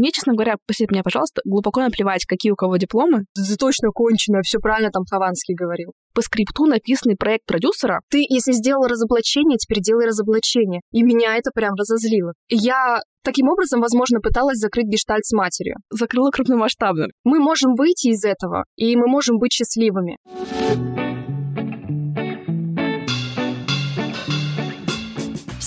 [0.00, 3.26] Мне, честно говоря, посеть меня, пожалуйста, глубоко наплевать, какие у кого дипломы.
[3.34, 5.92] Ты точно кончено, все правильно там Хованский говорил.
[6.14, 8.00] По скрипту написанный проект продюсера.
[8.08, 10.80] Ты, если сделал разоблачение, теперь делай разоблачение.
[10.90, 12.32] И меня это прям разозлило.
[12.48, 15.76] Я Таким образом, возможно, пыталась закрыть гештальт с матерью.
[15.90, 17.08] Закрыла крупномасштабно.
[17.22, 20.16] Мы можем выйти из этого, и мы можем быть счастливыми.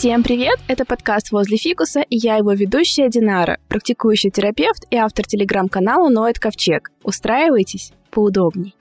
[0.03, 0.59] Всем привет!
[0.67, 6.39] Это подкаст «Возле фикуса» и я его ведущая Динара, практикующий терапевт и автор телеграм-канала «Ноет
[6.39, 6.89] Ковчег».
[7.05, 8.75] Устраивайтесь поудобней.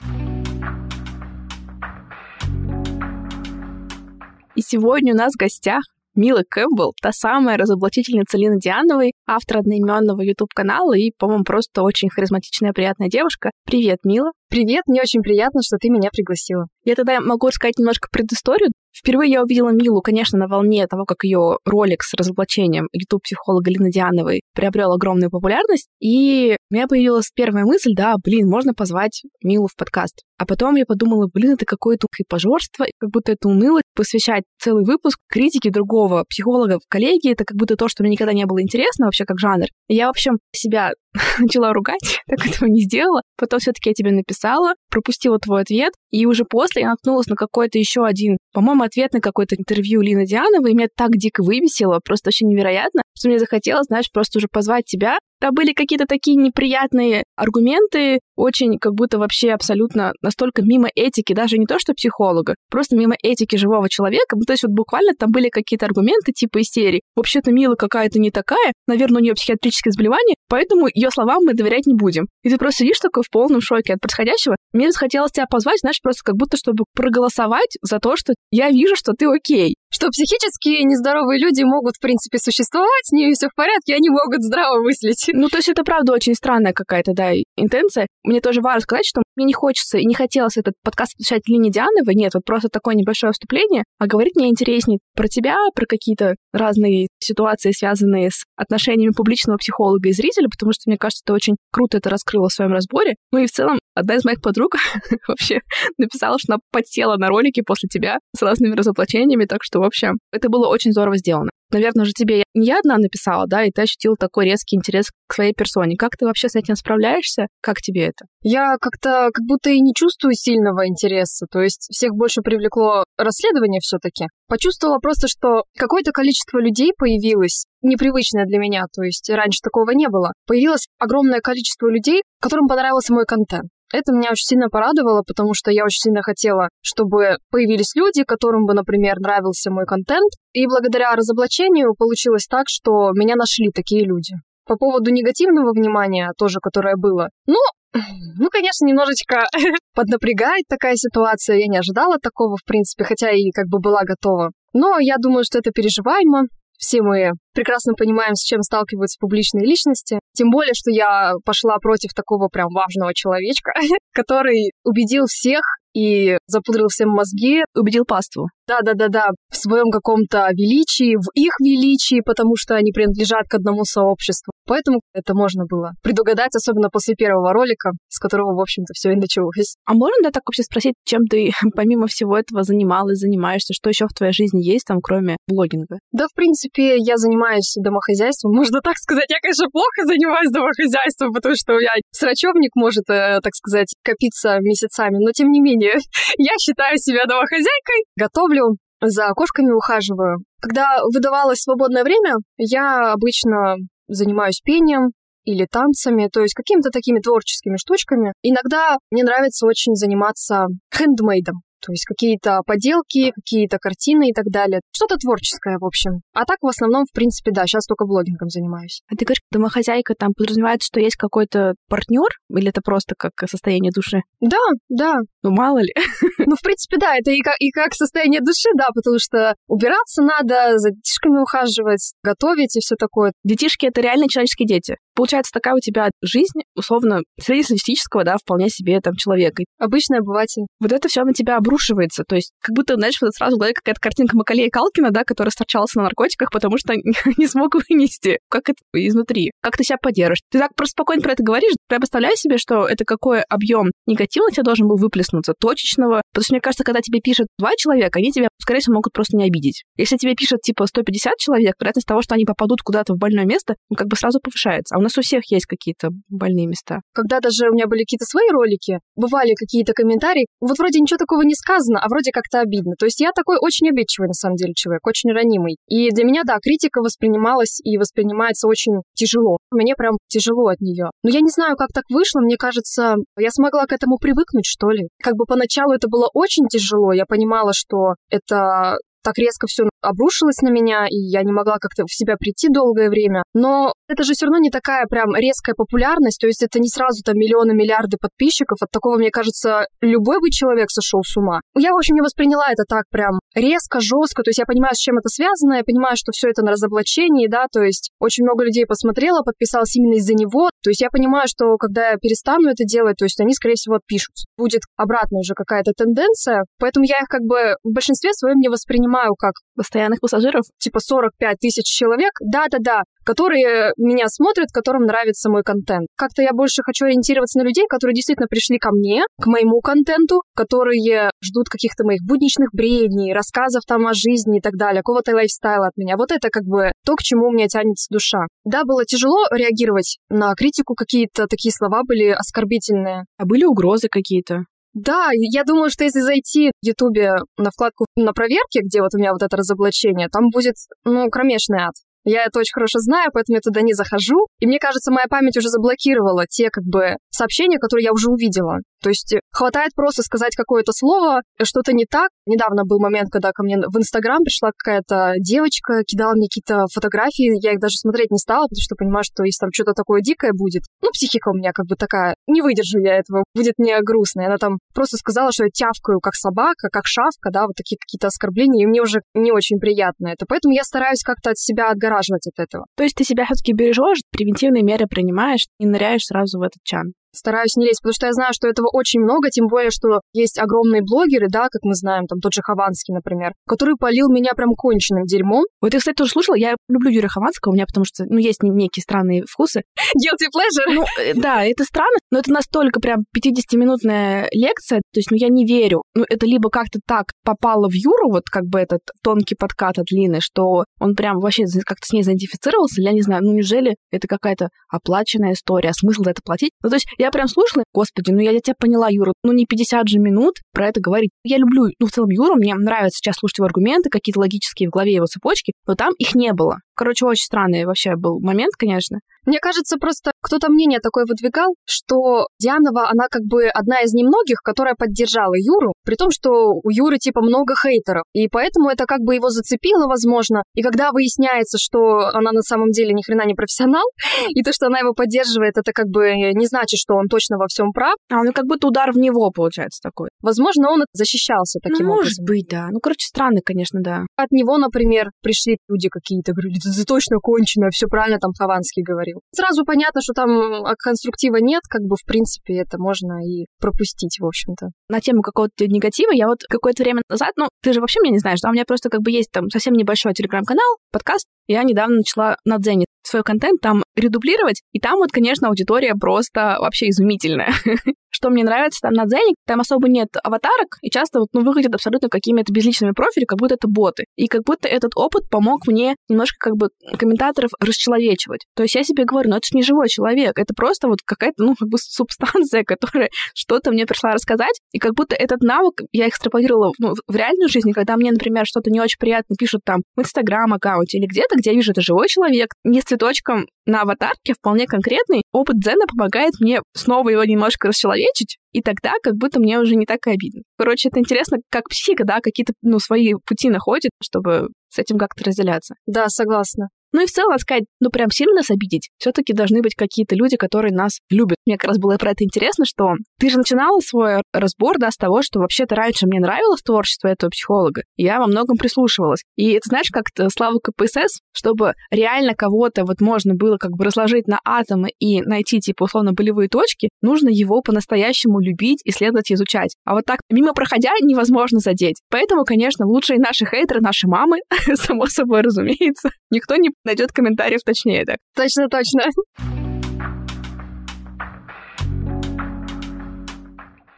[4.57, 5.85] И сегодня у нас в гостях
[6.17, 12.73] Мила Кэмпбелл, та самая разоблачительница Лины Диановой, автор одноименного YouTube-канала и, по-моему, просто очень харизматичная,
[12.73, 13.53] приятная девушка.
[13.65, 14.33] Привет, Мила.
[14.53, 16.67] Привет, мне очень приятно, что ты меня пригласила.
[16.85, 18.69] Я тогда могу рассказать немножко предысторию.
[18.95, 23.91] Впервые я увидела Милу, конечно, на волне того, как ее ролик с разоблачением YouTube-психолога Лины
[23.91, 29.69] Диановой приобрел огромную популярность, и у меня появилась первая мысль, да, блин, можно позвать Милу
[29.69, 30.21] в подкаст.
[30.37, 35.17] А потом я подумала, блин, это какое-то хипожорство, как будто это уныло, посвящать целый выпуск
[35.31, 39.07] критике другого психолога в коллеге, это как будто то, что мне никогда не было интересно
[39.07, 39.69] вообще как жанр.
[39.89, 40.93] И я, в общем, себя
[41.39, 43.23] начала ругать, так этого не сделала.
[43.37, 47.79] Потом все-таки я тебе написала, пропустила твой ответ, и уже после я наткнулась на какой-то
[47.79, 52.49] еще один, по-моему, ответ на какое-то интервью Лины Диановой, меня так дико выбесило, просто очень
[52.49, 58.21] невероятно, что мне захотелось, знаешь, просто уже позвать тебя там были какие-то такие неприятные аргументы,
[58.37, 63.17] очень как будто вообще абсолютно настолько мимо этики, даже не то что психолога, просто мимо
[63.21, 64.37] этики живого человека.
[64.37, 68.21] Ну, то есть вот буквально там были какие-то аргументы типа из серии «Вообще-то Мила какая-то
[68.21, 72.29] не такая, наверное, у нее психиатрическое заболевание, поэтому ее словам мы доверять не будем».
[72.45, 74.55] И ты просто сидишь такой в полном шоке от происходящего.
[74.73, 78.97] Мне захотелось тебя позвать, знаешь, просто как будто чтобы проголосовать за то, что я вижу,
[78.97, 83.55] что ты окей что психически нездоровые люди могут, в принципе, существовать, с ними все в
[83.55, 85.31] порядке, они могут здраво мыслить.
[85.33, 88.07] Ну, то есть это правда очень странная какая-то, да, интенция.
[88.25, 91.71] Мне тоже важно сказать, что мне не хочется и не хотелось этот подкаст посвящать Лине
[91.71, 96.35] Диановой, нет, вот просто такое небольшое вступление, а говорить мне интереснее про тебя, про какие-то
[96.53, 101.57] разные ситуации, связанные с отношениями публичного психолога и зрителя, потому что, мне кажется, ты очень
[101.71, 103.15] круто это раскрыла в своем разборе.
[103.33, 104.77] Ну и в целом, одна из моих подруг
[105.29, 105.61] вообще
[105.99, 110.19] написала, что она подсела на ролики после тебя с разными разоблачениями, так что, в общем,
[110.31, 111.51] это было очень здорово сделано.
[111.73, 115.35] Наверное, уже тебе не я одна написала, да, и ты ощутил такой резкий интерес к
[115.35, 115.97] своей персоне.
[115.97, 117.47] Как ты вообще с этим справляешься?
[117.63, 118.27] Как тебе это?
[118.43, 121.47] Я как-то как будто и не чувствую сильного интереса.
[121.51, 124.27] То есть всех больше привлекло расследование все-таки.
[124.49, 130.09] Почувствовала просто, что какое-то количество людей появилось, непривычное для меня, то есть раньше такого не
[130.09, 130.33] было.
[130.47, 133.71] Появилось огромное количество людей, которым понравился мой контент.
[133.93, 138.65] Это меня очень сильно порадовало, потому что я очень сильно хотела, чтобы появились люди, которым
[138.65, 140.33] бы, например, нравился мой контент.
[140.53, 144.35] И благодаря разоблачению получилось так, что меня нашли такие люди.
[144.67, 147.29] По поводу негативного внимания тоже, которое было.
[147.47, 147.59] Ну,
[148.39, 149.45] ну, конечно, немножечко
[149.95, 151.59] поднапрягает такая ситуация.
[151.59, 154.53] Я не ожидала такого, в принципе, хотя и как бы была готова.
[154.73, 156.45] Но я думаю, что это переживаемо.
[156.83, 160.19] Все мы прекрасно понимаем, с чем сталкиваются публичные личности.
[160.35, 163.71] Тем более, что я пошла против такого прям важного человечка,
[164.13, 165.63] который убедил всех
[165.95, 167.63] и запудрил всем мозги.
[167.77, 168.49] Убедил паству.
[168.67, 174.53] Да-да-да-да, в своем каком-то величии, в их величии, потому что они принадлежат к одному сообществу.
[174.67, 179.17] Поэтому это можно было предугадать, особенно после первого ролика, с которого, в общем-то, все и
[179.17, 179.77] началось.
[179.87, 183.75] А можно, да, так вообще спросить, чем ты помимо всего этого занималась, занимаешься?
[183.75, 185.99] Что еще в твоей жизни есть там, кроме блогинга?
[186.13, 188.53] Да, в принципе, я занимаюсь домохозяйством.
[188.57, 189.27] Можно так сказать.
[189.29, 194.59] Я, конечно, плохо занимаюсь домохозяйством, потому что у меня срачевник может, э, так сказать, копиться
[194.61, 195.17] месяцами.
[195.19, 195.95] Но, тем не менее,
[196.39, 198.05] я считаю себя домохозяйкой.
[198.17, 200.39] Готовлю готовлю, за кошками ухаживаю.
[200.61, 203.77] Когда выдавалось свободное время, я обычно
[204.15, 205.13] занимаюсь пением
[205.45, 208.33] или танцами, то есть какими-то такими творческими штучками.
[208.43, 211.63] Иногда мне нравится очень заниматься хендмейдом.
[211.85, 214.81] То есть какие-то поделки, какие-то картины и так далее.
[214.93, 216.21] Что-то творческое, в общем.
[216.33, 219.03] А так, в основном, в принципе, да, сейчас только блогингом занимаюсь.
[219.11, 222.29] А ты говоришь, домохозяйка там подразумевает, что есть какой-то партнер?
[222.51, 224.23] Или это просто как состояние души?
[224.41, 224.59] Да,
[224.89, 225.17] да.
[225.43, 225.93] Ну, мало ли.
[226.45, 230.23] Ну, в принципе, да, это и как, и как состояние души, да, потому что убираться
[230.23, 233.33] надо, за детишками ухаживать, готовить и все такое.
[233.45, 234.97] Детишки— это реально человеческие дети.
[235.15, 239.63] Получается, такая у тебя жизнь, условно, среднестатистического, да, вполне себе там человека.
[239.79, 240.63] Обычный обыватель.
[240.81, 242.25] Вот это все на тебя обрушивается.
[242.27, 245.51] То есть, как будто, знаешь, вот сразу в голове какая-то картинка Макалея Калкина, да, который
[245.51, 246.95] сторчался на наркотиках, потому что
[247.37, 248.39] не смог вынести.
[248.49, 249.53] Как это изнутри?
[249.61, 250.41] Как ты себя поддержишь?
[250.51, 254.47] Ты так просто спокойно про это говоришь, Я представляю себе, что это какой объем негатива
[254.47, 256.23] у тебя должен был выплеснуться, точечного.
[256.33, 259.37] Потому что, мне кажется, когда тебе пишут два человека, они тебя, скорее всего, могут просто
[259.37, 259.85] не обидеть.
[259.97, 263.75] Если тебе пишут, типа, 150 человек, вероятность того, что они попадут куда-то в больное место,
[263.91, 264.95] ну, как бы сразу повышается.
[264.95, 267.01] А у нас у всех есть какие-то больные места.
[267.13, 271.43] Когда даже у меня были какие-то свои ролики, бывали какие-то комментарии, вот вроде ничего такого
[271.43, 272.95] не сказано, а вроде как-то обидно.
[272.99, 275.77] То есть я такой очень обидчивый, на самом деле, человек, очень ранимый.
[275.89, 279.59] И для меня, да, критика воспринималась и воспринимается очень тяжело.
[279.71, 281.11] Мне прям тяжело от нее.
[281.23, 282.41] Но я не знаю, как так вышло.
[282.41, 285.09] Мне кажется, я смогла к этому привыкнуть, что ли.
[285.23, 287.13] Как бы поначалу это было очень тяжело.
[287.13, 292.05] Я понимала, что это так резко все обрушилось на меня, и я не могла как-то
[292.05, 293.43] в себя прийти долгое время.
[293.55, 297.23] Но это же все равно не такая прям резкая популярность, то есть это не сразу
[297.25, 298.79] там миллионы, миллиарды подписчиков.
[298.83, 301.61] От такого, мне кажется, любой бы человек сошел с ума.
[301.77, 304.43] Я, в общем, не восприняла это так прям резко, жестко.
[304.43, 307.47] То есть я понимаю, с чем это связано, я понимаю, что все это на разоблачении,
[307.47, 310.71] да, то есть очень много людей посмотрело, подписалось именно из-за него.
[310.83, 313.97] То есть я понимаю, что когда я перестану это делать, то есть они, скорее всего,
[313.97, 314.47] отпишутся.
[314.57, 319.12] Будет обратно уже какая-то тенденция, поэтому я их как бы в большинстве своем не воспринимаю
[319.39, 326.09] как постоянных пассажиров, типа 45 тысяч человек, да-да-да, которые меня смотрят, которым нравится мой контент.
[326.17, 330.43] Как-то я больше хочу ориентироваться на людей, которые действительно пришли ко мне, к моему контенту,
[330.55, 335.89] которые ждут каких-то моих будничных бредней, рассказов там о жизни и так далее, какого-то лайфстайла
[335.89, 336.17] от меня.
[336.17, 338.47] Вот это как бы то, к чему у меня тянется душа.
[338.65, 343.25] Да, было тяжело реагировать на критику, какие-то такие слова были оскорбительные.
[343.39, 344.65] А были угрозы какие-то?
[344.95, 349.19] Да, я думаю, что если зайти в Ютубе на вкладку на проверке, где вот у
[349.19, 350.75] меня вот это разоблачение, там будет,
[351.05, 351.95] ну, кромешный ад.
[352.25, 354.47] Я это очень хорошо знаю, поэтому я туда не захожу.
[354.61, 358.79] И мне кажется, моя память уже заблокировала те как бы сообщения, которые я уже увидела.
[359.03, 362.29] То есть хватает просто сказать какое-то слово, что-то не так.
[362.47, 367.59] Недавно был момент, когда ко мне в Инстаграм пришла какая-то девочка, кидала мне какие-то фотографии,
[367.63, 370.53] я их даже смотреть не стала, потому что понимаю, что если там что-то такое дикое
[370.53, 374.43] будет, ну, психика у меня как бы такая, не выдержу я этого, будет мне грустно.
[374.43, 377.99] И она там просто сказала, что я тявкаю как собака, как шавка, да, вот такие
[377.99, 380.47] какие-то оскорбления, и мне уже не очень приятно это.
[380.49, 382.87] Поэтому я стараюсь как-то от себя отгораживать от этого.
[382.97, 387.13] То есть ты себя все-таки бережешь, превентивные меры принимаешь и ныряешь сразу в этот чан?
[387.35, 390.59] Стараюсь не лезть, потому что я знаю, что этого очень много, тем более, что есть
[390.59, 394.71] огромные блогеры, да, как мы знаем, там тот же Хованский, например, который полил меня прям
[394.77, 395.65] конченным дерьмом.
[395.81, 398.63] Вот я, кстати, тоже слушала, я люблю Юрия Хованского, у меня потому что, ну, есть
[398.63, 399.83] некие странные вкусы.
[400.17, 400.93] Guilty pleasure.
[400.93, 405.49] Ну, э, да, это странно, но это настолько прям 50-минутная лекция, то есть, ну, я
[405.49, 406.03] не верю.
[406.15, 410.11] Ну, это либо как-то так попало в Юру, вот как бы этот тонкий подкат от
[410.11, 414.29] Лины, что он прям вообще как-то с ней заидентифицировался, я не знаю, ну, неужели это
[414.29, 416.73] какая-то оплаченная история, а смысл за это платить?
[416.83, 420.09] Ну, то есть, я прям слушала, господи, ну я, тебя поняла, Юра, ну не 50
[420.09, 421.31] же минут про это говорить.
[421.45, 424.93] Я люблю, ну в целом Юру, мне нравится сейчас слушать его аргументы, какие-то логические в
[424.93, 426.79] голове его цепочки, но там их не было.
[426.95, 429.19] Короче, очень странный вообще был момент, конечно.
[429.45, 434.59] Мне кажется, просто кто-то мнение такое выдвигал, что Дианова, она как бы одна из немногих,
[434.63, 439.21] которая поддержала Юру, при том, что у Юры типа много хейтеров, и поэтому это как
[439.21, 440.63] бы его зацепило, возможно.
[440.75, 444.05] И когда выясняется, что она на самом деле ни хрена не профессионал,
[444.51, 447.67] и то, что она его поддерживает, это как бы не значит, что он точно во
[447.67, 448.15] всем прав.
[448.31, 450.29] А, ну как будто удар в него получается такой.
[450.41, 452.23] Возможно, он защищался таким ну, образом.
[452.23, 452.89] может быть, да.
[452.93, 454.23] Ну, короче, странно, конечно, да.
[454.37, 459.41] От него, например, пришли люди какие-то, говорили, ты точно конченая, все правильно там Хованский говорил.
[459.55, 464.47] Сразу понятно, что там конструктива нет, как бы, в принципе, это можно и пропустить, в
[464.47, 464.89] общем-то.
[465.09, 468.39] На тему какого-то негатива я вот какое-то время назад, ну, ты же вообще меня не
[468.39, 472.17] знаешь, да, у меня просто как бы есть там совсем небольшой телеграм-канал, подкаст, я недавно
[472.17, 477.73] начала на Дзене свой контент там редублировать, и там вот, конечно, аудитория просто вообще изумительная.
[478.35, 481.95] Что мне нравится там на Дзене, там особо нет аватарок, и часто вот, ну, выглядят
[481.95, 484.25] абсолютно какими-то безличными профилями, как будто это боты.
[484.37, 488.65] И как будто этот опыт помог мне немножко как бы комментаторов расчеловечивать.
[488.75, 491.63] То есть я себе говорю, ну это же не живой человек, это просто вот какая-то,
[491.63, 496.29] ну, как бы субстанция, которая что-то мне пришла рассказать, и как будто этот навык я
[496.29, 500.21] экстраполировала ну, в реальной жизни, когда мне, например, что-то не очень приятно пишут там в
[500.21, 505.43] Инстаграм-аккаунте или где-то, где я вижу, это живой человек, не цветочком на аватарке, вполне конкретный.
[505.53, 510.07] Опыт Дзена помогает мне снова его немножко расчеловечить, и тогда как будто мне уже не
[510.07, 510.63] так и обидно.
[510.79, 515.45] Короче, это интересно, как психика, да, какие-то, ну, свои пути находит, чтобы с этим как-то
[515.45, 515.95] разделяться.
[516.07, 516.89] Да, согласна.
[517.13, 520.57] Ну и в целом сказать, ну прям сильно нас обидеть, все-таки должны быть какие-то люди,
[520.57, 521.59] которые нас любят.
[521.67, 525.17] Мне как раз было про это интересно, что ты же начинала свой разбор, да, с
[525.17, 529.43] того, что вообще-то раньше мне нравилось творчество этого психолога, и я во многом прислушивалась.
[529.57, 534.49] И это знаешь, как-то слава КПСС, чтобы реально кого-то вот можно было как бы разложить
[534.49, 539.97] на атомы и найти, типа, условно, болевые точки, нужно его по-настоящему любить, исследовать, изучать.
[540.05, 542.21] А вот так мимо проходя невозможно задеть.
[542.31, 544.59] Поэтому, конечно, лучшие наши хейтеры— наши мамы,
[544.95, 546.31] само собой разумеется.
[546.51, 548.39] Никто не найдет комментариев точнее так.
[548.55, 549.23] Точно, точно.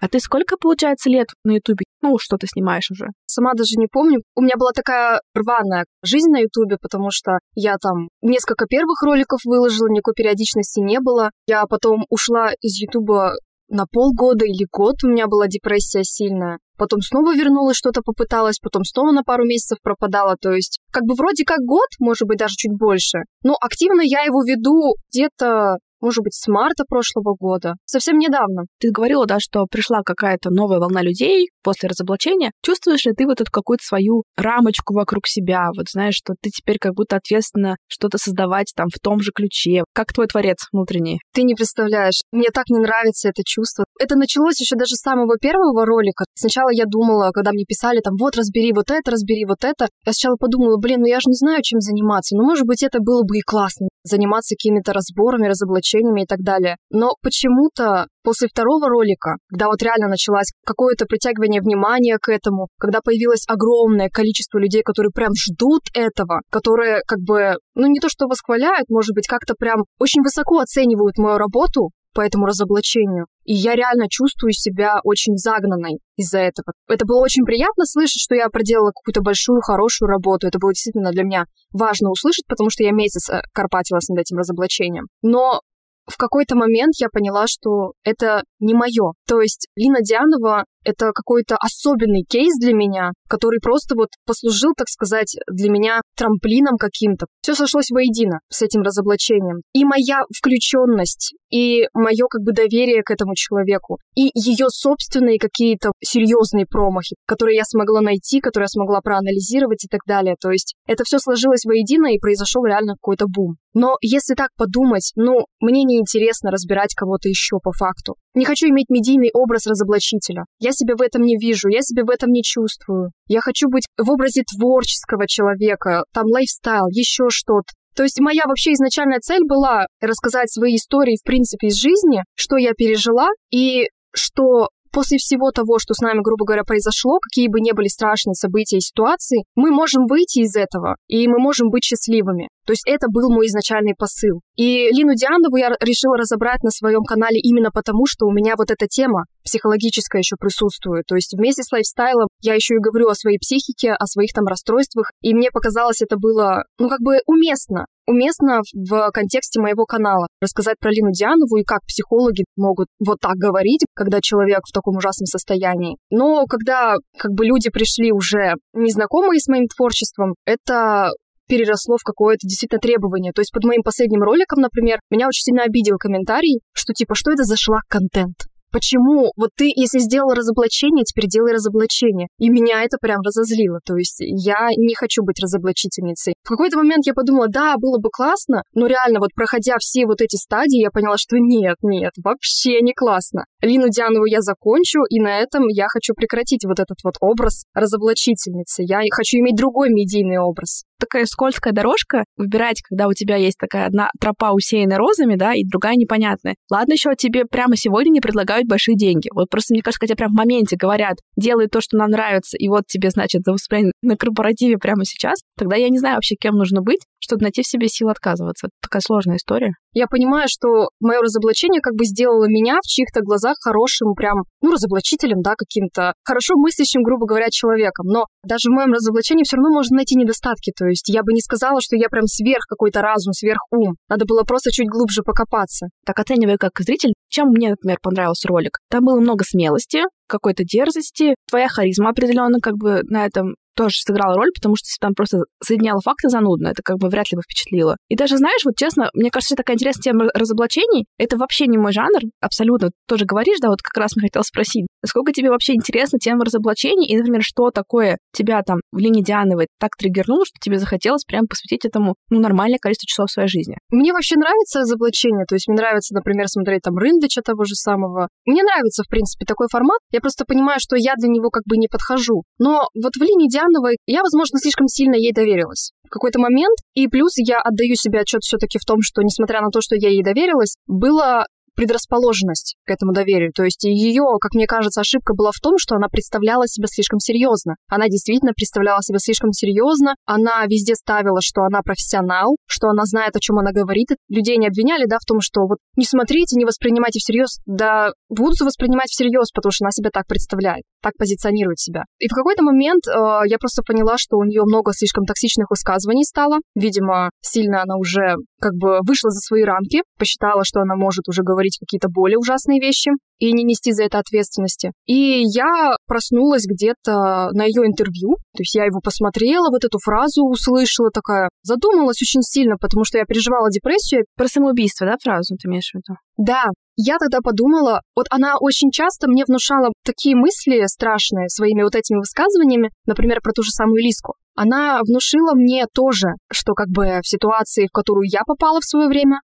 [0.05, 1.87] А ты сколько, получается, лет на Ютубе?
[2.03, 3.07] Ну, что ты снимаешь уже?
[3.25, 4.21] Сама даже не помню.
[4.37, 9.41] У меня была такая рваная жизнь на Ютубе, потому что я там несколько первых роликов
[9.47, 11.31] выложила, никакой периодичности не было.
[11.47, 13.33] Я потом ушла из Ютуба
[13.71, 16.59] на полгода или год у меня была депрессия сильная.
[16.77, 20.37] Потом снова вернулась, что-то попыталась, потом снова на пару месяцев пропадала.
[20.41, 23.19] То есть, как бы вроде как год, может быть, даже чуть больше.
[23.43, 28.65] Но активно я его веду где-то может быть, с марта прошлого года, совсем недавно.
[28.79, 32.53] Ты говорила, да, что пришла какая-то новая волна людей после разоблачения.
[32.63, 35.69] Чувствуешь ли ты вот эту какую-то свою рамочку вокруг себя?
[35.75, 39.85] Вот знаешь, что ты теперь как будто ответственно что-то создавать там в том же ключе.
[39.95, 41.21] Как твой творец внутренний?
[41.33, 42.21] Ты не представляешь.
[42.33, 43.87] Мне так не нравится это чувство.
[43.99, 46.25] Это началось еще даже с самого первого ролика.
[46.35, 49.89] Сначала я думала, когда мне писали там, вот разбери вот это, разбери вот это.
[50.05, 52.37] Я сначала подумала, блин, ну я же не знаю, чем заниматься.
[52.37, 53.89] Ну, может быть, это было бы и классно.
[54.05, 56.77] Заниматься какими-то разборами, разоблачениями и так далее.
[56.91, 63.01] Но почему-то после второго ролика, когда вот реально началось какое-то притягивание внимания к этому, когда
[63.01, 68.27] появилось огромное количество людей, которые прям ждут этого, которые как бы, ну не то что
[68.27, 73.27] восхваляют, может быть, как-то прям очень высоко оценивают мою работу, по этому разоблачению.
[73.45, 76.73] И я реально чувствую себя очень загнанной из-за этого.
[76.89, 80.47] Это было очень приятно слышать, что я проделала какую-то большую, хорошую работу.
[80.47, 84.39] Это было действительно для меня важно услышать, потому что я месяц э, карпатилась над этим
[84.39, 85.07] разоблачением.
[85.23, 85.61] Но
[86.07, 89.13] в какой-то момент я поняла, что это не мое.
[89.27, 94.89] То есть Лина Дианова— это какой-то особенный кейс для меня, который просто вот послужил, так
[94.89, 97.27] сказать, для меня трамплином каким-то.
[97.43, 99.63] Все сошлось воедино с этим разоблачением.
[99.73, 105.91] И моя включенность, и мое как бы доверие к этому человеку, и ее собственные какие-то
[106.03, 110.37] серьезные промахи, которые я смогла найти, которые я смогла проанализировать и так далее.
[110.41, 113.57] То есть это все сложилось воедино, и произошел реально какой-то бум.
[113.75, 118.15] Но если так подумать, ну, мне не интересно разбирать кого-то еще по факту.
[118.35, 120.45] Не хочу иметь медийный образ разоблачителя.
[120.61, 123.11] Я себя в этом не вижу, я себя в этом не чувствую.
[123.27, 127.73] Я хочу быть в образе творческого человека, там лайфстайл, еще что-то.
[127.97, 132.57] То есть моя вообще изначальная цель была рассказать свои истории, в принципе, из жизни, что
[132.57, 137.61] я пережила, и что после всего того, что с нами, грубо говоря, произошло, какие бы
[137.61, 141.85] ни были страшные события и ситуации, мы можем выйти из этого, и мы можем быть
[141.85, 142.49] счастливыми.
[142.67, 144.41] То есть это был мой изначальный посыл.
[144.57, 148.71] И Лину Дианову я решила разобрать на своем канале именно потому, что у меня вот
[148.71, 151.05] эта тема психологическая еще присутствует.
[151.07, 154.47] То есть вместе с лайфстайлом я еще и говорю о своей психике, о своих там
[154.47, 160.27] расстройствах, и мне показалось это было, ну, как бы уместно уместно в контексте моего канала
[160.41, 164.97] рассказать про Лину Дианову и как психологи могут вот так говорить, когда человек в таком
[164.97, 165.97] ужасном состоянии.
[166.11, 171.11] Но когда как бы люди пришли уже незнакомые с моим творчеством, это
[171.49, 173.33] переросло в какое-то действительно требование.
[173.33, 177.33] То есть под моим последним роликом, например, меня очень сильно обидел комментарий, что типа, что
[177.33, 178.37] это за шлак-контент?
[178.75, 179.31] Почему?
[179.37, 182.27] Вот ты, если сделал разоблачение, теперь делай разоблачение.
[182.41, 183.79] И меня это прям разозлило.
[183.87, 186.35] То есть я не хочу быть разоблачительницей.
[186.43, 190.21] В какой-то момент я подумала, да, было бы классно, но реально вот проходя все вот
[190.21, 193.45] эти стадии, я поняла, что нет, нет, вообще не классно.
[193.63, 198.83] Лину Дианову я закончу, и на этом я хочу прекратить вот этот вот образ разоблачительницы.
[198.83, 203.87] Я хочу иметь другой медийный образ такая скользкая дорожка выбирать, когда у тебя есть такая
[203.87, 206.57] одна тропа усеянная розами, да, и другая непонятная.
[206.71, 209.29] Ладно, еще тебе прямо сегодня не предлагают большие деньги.
[209.35, 212.69] Вот просто, мне кажется, хотя прям в моменте говорят, делай то, что нам нравится, и
[212.69, 216.55] вот тебе, значит, за выступление на корпоративе прямо сейчас, тогда я не знаю вообще, кем
[216.55, 218.69] нужно быть, чтобы найти в себе силы отказываться.
[218.83, 219.73] Такая сложная история.
[219.93, 224.73] Я понимаю, что мое разоблачение как бы сделало меня в чьих-то глазах хорошим, прям, ну,
[224.73, 228.07] разоблачителем, да, каким-то хорошо мыслящим, грубо говоря, человеком.
[228.07, 230.73] Но даже в моем разоблачении все равно можно найти недостатки.
[230.77, 233.97] То есть я бы не сказала, что я прям сверх какой-то разум, сверх ум.
[234.09, 235.89] Надо было просто чуть глубже покопаться.
[236.05, 238.79] Так оценивая как зритель, чем мне, например, понравился ролик?
[238.91, 244.35] Там было много смелости, какой-то дерзости, твоя харизма определенно как бы на этом тоже сыграла
[244.35, 247.43] роль, потому что если там просто соединяла факты занудно, это как бы вряд ли бы
[247.43, 247.97] впечатлило.
[248.09, 251.93] И даже, знаешь, вот честно, мне кажется, такая интересная тема разоблачений, это вообще не мой
[251.93, 252.91] жанр, абсолютно.
[253.09, 257.07] Тоже говоришь, да, вот как раз мне хотел спросить, насколько тебе вообще интересна тема разоблачений,
[257.07, 261.47] и, например, что такое тебя там в Лине Диановой так триггернуло, что тебе захотелось прям
[261.47, 263.77] посвятить этому, ну, нормальное количество часов своей жизни?
[263.91, 268.29] Мне вообще нравится разоблачение, то есть мне нравится, например, смотреть там Рындыча того же самого.
[268.47, 269.99] Мне нравится, в принципе, такой формат.
[270.11, 272.45] Я просто понимаю, что я для него как бы не подхожу.
[272.59, 276.77] Но вот в Лине Диановой Ульяновой, я, возможно, слишком сильно ей доверилась в какой-то момент.
[276.95, 280.09] И плюс я отдаю себе отчет все-таки в том, что, несмотря на то, что я
[280.09, 283.53] ей доверилась, было предрасположенность к этому доверию.
[283.55, 287.19] То есть ее, как мне кажется, ошибка была в том, что она представляла себя слишком
[287.19, 287.75] серьезно.
[287.89, 290.15] Она действительно представляла себя слишком серьезно.
[290.27, 294.09] Она везде ставила, что она профессионал, что она знает, о чем она говорит.
[294.29, 297.59] Людей не обвиняли, да, в том, что вот не смотрите, не воспринимайте всерьез.
[297.67, 302.03] Да, будут воспринимать всерьез, потому что она себя так представляет, так позиционирует себя.
[302.19, 306.25] И в какой-то момент э, я просто поняла, что у нее много слишком токсичных высказываний
[306.25, 306.59] стало.
[306.75, 311.43] Видимо, сильно она уже как бы вышла за свои рамки, посчитала, что она может уже
[311.43, 314.93] говорить какие-то более ужасные вещи и не нести за это ответственности.
[315.07, 320.45] И я проснулась где-то на ее интервью, то есть я его посмотрела, вот эту фразу
[320.45, 324.25] услышала такая, задумалась очень сильно, потому что я переживала депрессию.
[324.37, 326.19] Про самоубийство, да, фразу ты имеешь в виду?
[326.37, 326.65] Да,
[326.97, 332.19] я тогда подумала, вот она очень часто мне внушала такие мысли страшные своими вот этими
[332.19, 334.35] высказываниями, например, про ту же самую Лиску.
[334.55, 339.09] Она внушила мне тоже, что как бы в ситуации, в которую я попала в свое
[339.09, 339.41] время,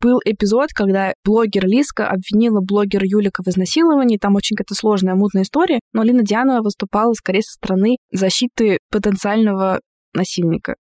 [0.00, 4.18] был эпизод, когда блогер Лиска обвинила блогера Юлика в изнасиловании.
[4.18, 5.80] Там очень какая-то сложная, мутная история.
[5.92, 9.80] Но Лина Дианова выступала скорее со стороны защиты потенциального
[10.12, 10.76] насильника.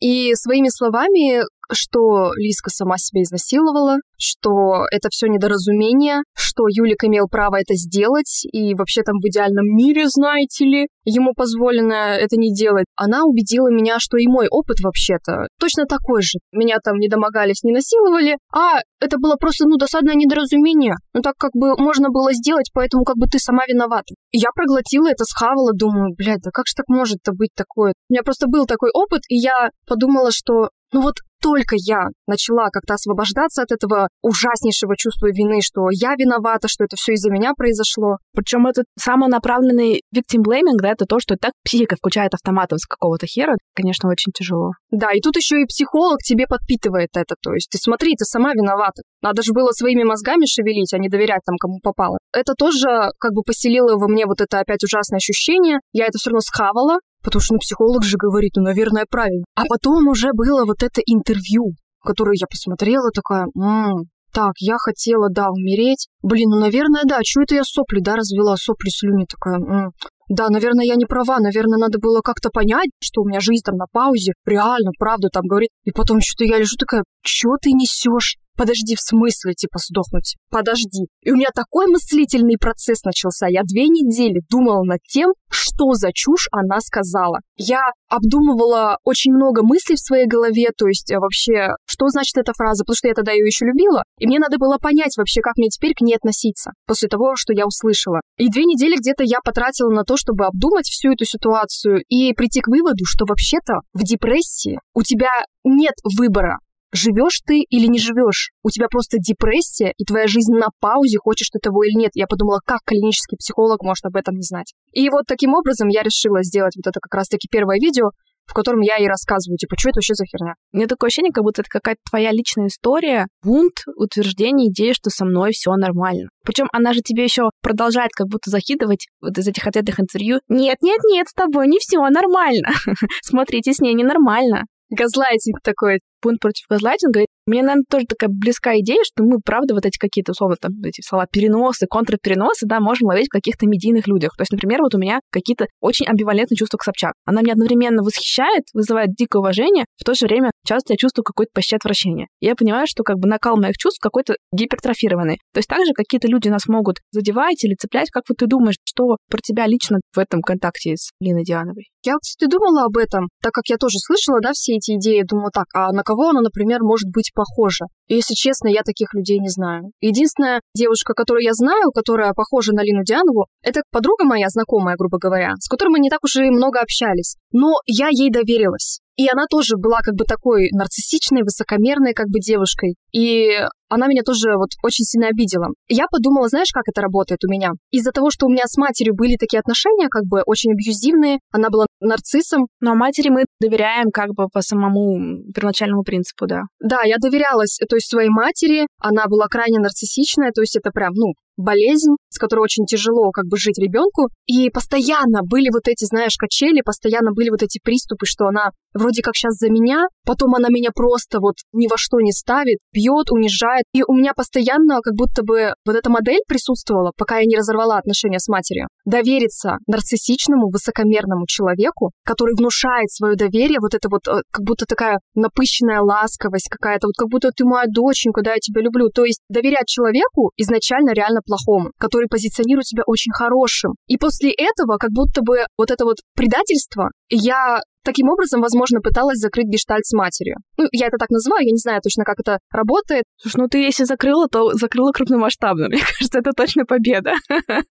[0.00, 1.42] И своими словами
[1.72, 8.46] что Лиска сама себя изнасиловала, что это все недоразумение, что Юлик имел право это сделать,
[8.52, 12.86] и вообще там в идеальном мире, знаете ли, ему позволено это не делать.
[12.96, 16.38] Она убедила меня, что и мой опыт вообще-то точно такой же.
[16.52, 20.94] Меня там не домогались, не насиловали, а это было просто, ну, досадное недоразумение.
[21.14, 24.14] Ну, так как бы можно было сделать, поэтому как бы ты сама виновата.
[24.32, 27.92] Я проглотила это, схавала, думаю, блядь, да как же так может-то быть такое?
[28.08, 32.68] У меня просто был такой опыт, и я подумала, что ну вот только я начала
[32.70, 37.52] как-то освобождаться от этого ужаснейшего чувства вины, что я виновата, что это все из-за меня
[37.56, 38.18] произошло.
[38.34, 43.26] Причем этот самонаправленный victim blaming, да, это то, что так психика включает автоматом с какого-то
[43.26, 44.72] хера, конечно, очень тяжело.
[44.90, 48.52] Да, и тут еще и психолог тебе подпитывает это, то есть ты смотри, ты сама
[48.52, 49.02] виновата.
[49.22, 52.18] Надо же было своими мозгами шевелить, а не доверять там, кому попало.
[52.32, 55.80] Это тоже как бы поселило во мне вот это опять ужасное ощущение.
[55.92, 59.44] Я это все равно схавала, потому что ну, психолог же говорит, ну, наверное, правильно.
[59.56, 61.72] А потом уже было вот это интервью,
[62.04, 66.06] которое я посмотрела, такая, м-м, так, я хотела, да, умереть.
[66.22, 69.90] Блин, ну, наверное, да, что это я сопли, да, развела, сопли, слюни, такая, м-м.
[70.28, 73.76] Да, наверное, я не права, наверное, надо было как-то понять, что у меня жизнь там
[73.76, 75.70] на паузе, реально, правду там говорит.
[75.84, 78.36] И потом что-то я лежу такая, что ты несешь?
[78.56, 80.36] подожди, в смысле, типа, сдохнуть?
[80.50, 81.06] Подожди.
[81.22, 83.46] И у меня такой мыслительный процесс начался.
[83.46, 87.40] Я две недели думала над тем, что за чушь она сказала.
[87.56, 92.52] Я обдумывала очень много мыслей в своей голове, то есть э, вообще, что значит эта
[92.52, 95.56] фраза, потому что я тогда ее еще любила, и мне надо было понять вообще, как
[95.56, 98.20] мне теперь к ней относиться после того, что я услышала.
[98.38, 102.60] И две недели где-то я потратила на то, чтобы обдумать всю эту ситуацию и прийти
[102.60, 106.58] к выводу, что вообще-то в депрессии у тебя нет выбора
[106.92, 108.50] живешь ты или не живешь.
[108.62, 112.12] У тебя просто депрессия, и твоя жизнь на паузе, хочешь ты того или нет.
[112.14, 114.72] Я подумала, как клинический психолог может об этом не знать.
[114.92, 118.10] И вот таким образом я решила сделать вот это как раз-таки первое видео,
[118.46, 120.54] в котором я и рассказываю, типа, что это вообще за херня?
[120.72, 125.24] Мне такое ощущение, как будто это какая-то твоя личная история, бунт, утверждение идеи, что со
[125.24, 126.28] мной все нормально.
[126.44, 130.40] Причем она же тебе еще продолжает как будто закидывать вот из этих ответных интервью.
[130.48, 132.68] Нет, нет, нет, с тобой не все нормально.
[133.22, 134.64] Смотрите, с ней ненормально.
[134.90, 137.24] Газлайтинг такой пункт против газлайтинга.
[137.46, 141.00] Мне, наверное, тоже такая близкая идея, что мы, правда, вот эти какие-то, условно, там, эти
[141.00, 144.32] слова переносы, контрпереносы, да, можем ловить в каких-то медийных людях.
[144.36, 147.12] То есть, например, вот у меня какие-то очень амбивалентные чувства к Собчак.
[147.24, 151.52] Она меня одновременно восхищает, вызывает дикое уважение, в то же время часто я чувствую какое-то
[151.54, 152.26] почти отвращение.
[152.40, 155.38] Я понимаю, что как бы накал моих чувств какой-то гипертрофированный.
[155.52, 158.10] То есть также какие-то люди нас могут задевать или цеплять.
[158.10, 161.90] Как вот ты думаешь, что про тебя лично в этом контакте с Линой Диановой?
[162.04, 165.22] Я, кстати, думала об этом, так как я тоже слышала, да, все эти идеи.
[165.22, 167.86] Думала, так, а на кого она, например, может быть похожа?
[168.08, 169.90] Если честно, я таких людей не знаю.
[170.00, 175.18] Единственная девушка, которую я знаю, которая похожа на Лину Дианову, это подруга моя, знакомая, грубо
[175.18, 177.36] говоря, с которой мы не так уж и много общались.
[177.52, 179.00] Но я ей доверилась.
[179.16, 182.96] И она тоже была как бы такой нарциссичной, высокомерной как бы девушкой.
[183.12, 183.48] И
[183.88, 185.68] она меня тоже вот очень сильно обидела.
[185.88, 187.70] Я подумала, знаешь, как это работает у меня?
[187.90, 191.70] Из-за того, что у меня с матерью были такие отношения, как бы очень абьюзивные, она
[191.70, 192.66] была нарциссом.
[192.80, 196.62] Но матери мы доверяем как бы по самому первоначальному принципу, да.
[196.80, 201.12] Да, я доверялась, то есть своей матери, она была крайне нарциссичная, то есть это прям,
[201.14, 204.28] ну, болезнь, с которой очень тяжело как бы жить ребенку.
[204.46, 209.22] И постоянно были вот эти, знаешь, качели, постоянно были вот эти приступы, что она вроде
[209.22, 213.30] как сейчас за меня, потом она меня просто вот ни во что не ставит, бьет,
[213.30, 213.84] унижает.
[213.92, 217.98] И у меня постоянно как будто бы вот эта модель присутствовала, пока я не разорвала
[217.98, 218.88] отношения с матерью.
[219.04, 225.18] Довериться нарциссичному, высокомерному человеку, который внушает свое доверие, вот это вот э, как будто такая
[225.34, 229.08] напыщенная ласковость какая-то, вот как будто ты моя доченька, да, я тебя люблю.
[229.08, 233.94] То есть доверять человеку изначально реально плохому, который позиционирует себя очень хорошим.
[234.06, 239.38] И после этого как будто бы вот это вот предательство я Таким образом, возможно, пыталась
[239.38, 240.58] закрыть гештальт с матерью.
[240.76, 243.24] Ну, я это так называю, я не знаю точно, как это работает.
[243.36, 245.88] Слушай, ну ты если закрыла, то закрыла крупномасштабно.
[245.88, 247.32] Мне кажется, это точно победа.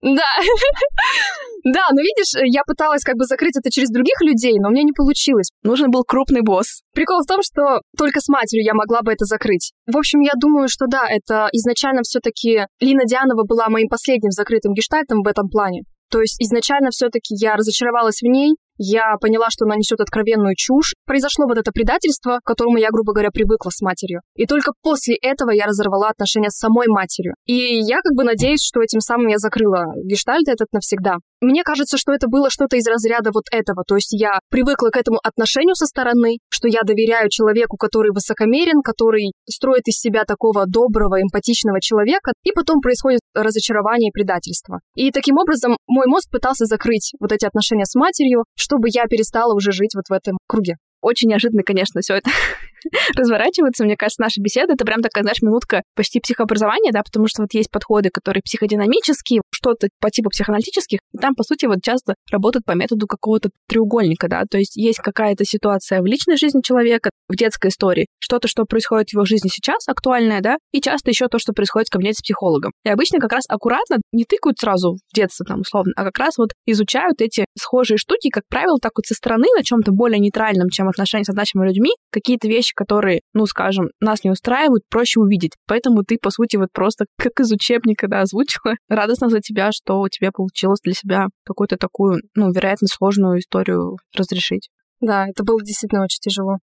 [0.03, 0.31] Да.
[1.65, 4.85] Да, но видишь, я пыталась как бы закрыть это через других людей, но у меня
[4.85, 5.51] не получилось.
[5.63, 6.83] Нужен был крупный босс.
[6.95, 9.73] Прикол в том, что только с матерью я могла бы это закрыть.
[9.87, 14.73] В общем, я думаю, что да, это изначально все-таки Лина Дианова была моим последним закрытым
[14.73, 15.83] гештальтом в этом плане.
[16.11, 20.95] То есть изначально все-таки я разочаровалась в ней, я поняла, что она несет откровенную чушь.
[21.05, 24.23] Произошло вот это предательство, к которому я, грубо говоря, привыкла с матерью.
[24.37, 27.35] И только после этого я разорвала отношения с самой матерью.
[27.45, 31.17] И я как бы надеюсь, что этим самым я закрыла гештальт этот навсегда.
[31.43, 33.85] Мне кажется, что это было что-то из разряда вот этого.
[33.87, 38.83] То есть я привыкла к этому отношению со стороны, что я доверяю человеку, который высокомерен,
[38.83, 44.81] который строит из себя такого доброго, эмпатичного человека, и потом происходит разочарование и предательство.
[44.95, 49.53] И таким образом мой мозг пытался закрыть вот эти отношения с матерью, чтобы я перестала
[49.53, 50.77] уже жить вот в этом круге.
[51.03, 52.31] Очень неожиданно, конечно, все это
[53.17, 53.85] разворачивается.
[53.85, 57.55] Мне кажется, наша беседа— это прям такая, знаешь, минутка почти психообразования, да, потому что вот
[57.55, 62.65] есть подходы, которые психодинамические, что-то по типу психоаналитических, и там, по сути, вот часто работают
[62.65, 67.37] по методу какого-то треугольника, да, то есть есть какая-то ситуация в личной жизни человека, в
[67.37, 71.39] детской истории, что-то, что происходит в его жизни сейчас, актуальное, да, и часто еще то,
[71.39, 72.73] что происходит в кабинете с психологом.
[72.85, 76.39] И обычно как раз аккуратно не тыкают сразу в детство там условно, а как раз
[76.39, 80.69] вот изучают эти схожие штуки, как правило, так вот со стороны на чем-то более нейтральном,
[80.71, 85.53] чем отношения с значимыми людьми, какие-то вещи, которые, ну, скажем, нас не устраивают, проще увидеть.
[85.67, 88.75] Поэтому ты, по сути, вот просто как из учебника, да, озвучила.
[88.89, 93.97] Радостно за тебя, что у тебя получилось для себя какую-то такую, ну, вероятно, сложную историю
[94.17, 94.69] разрешить.
[95.01, 96.59] Да, это было действительно очень тяжело.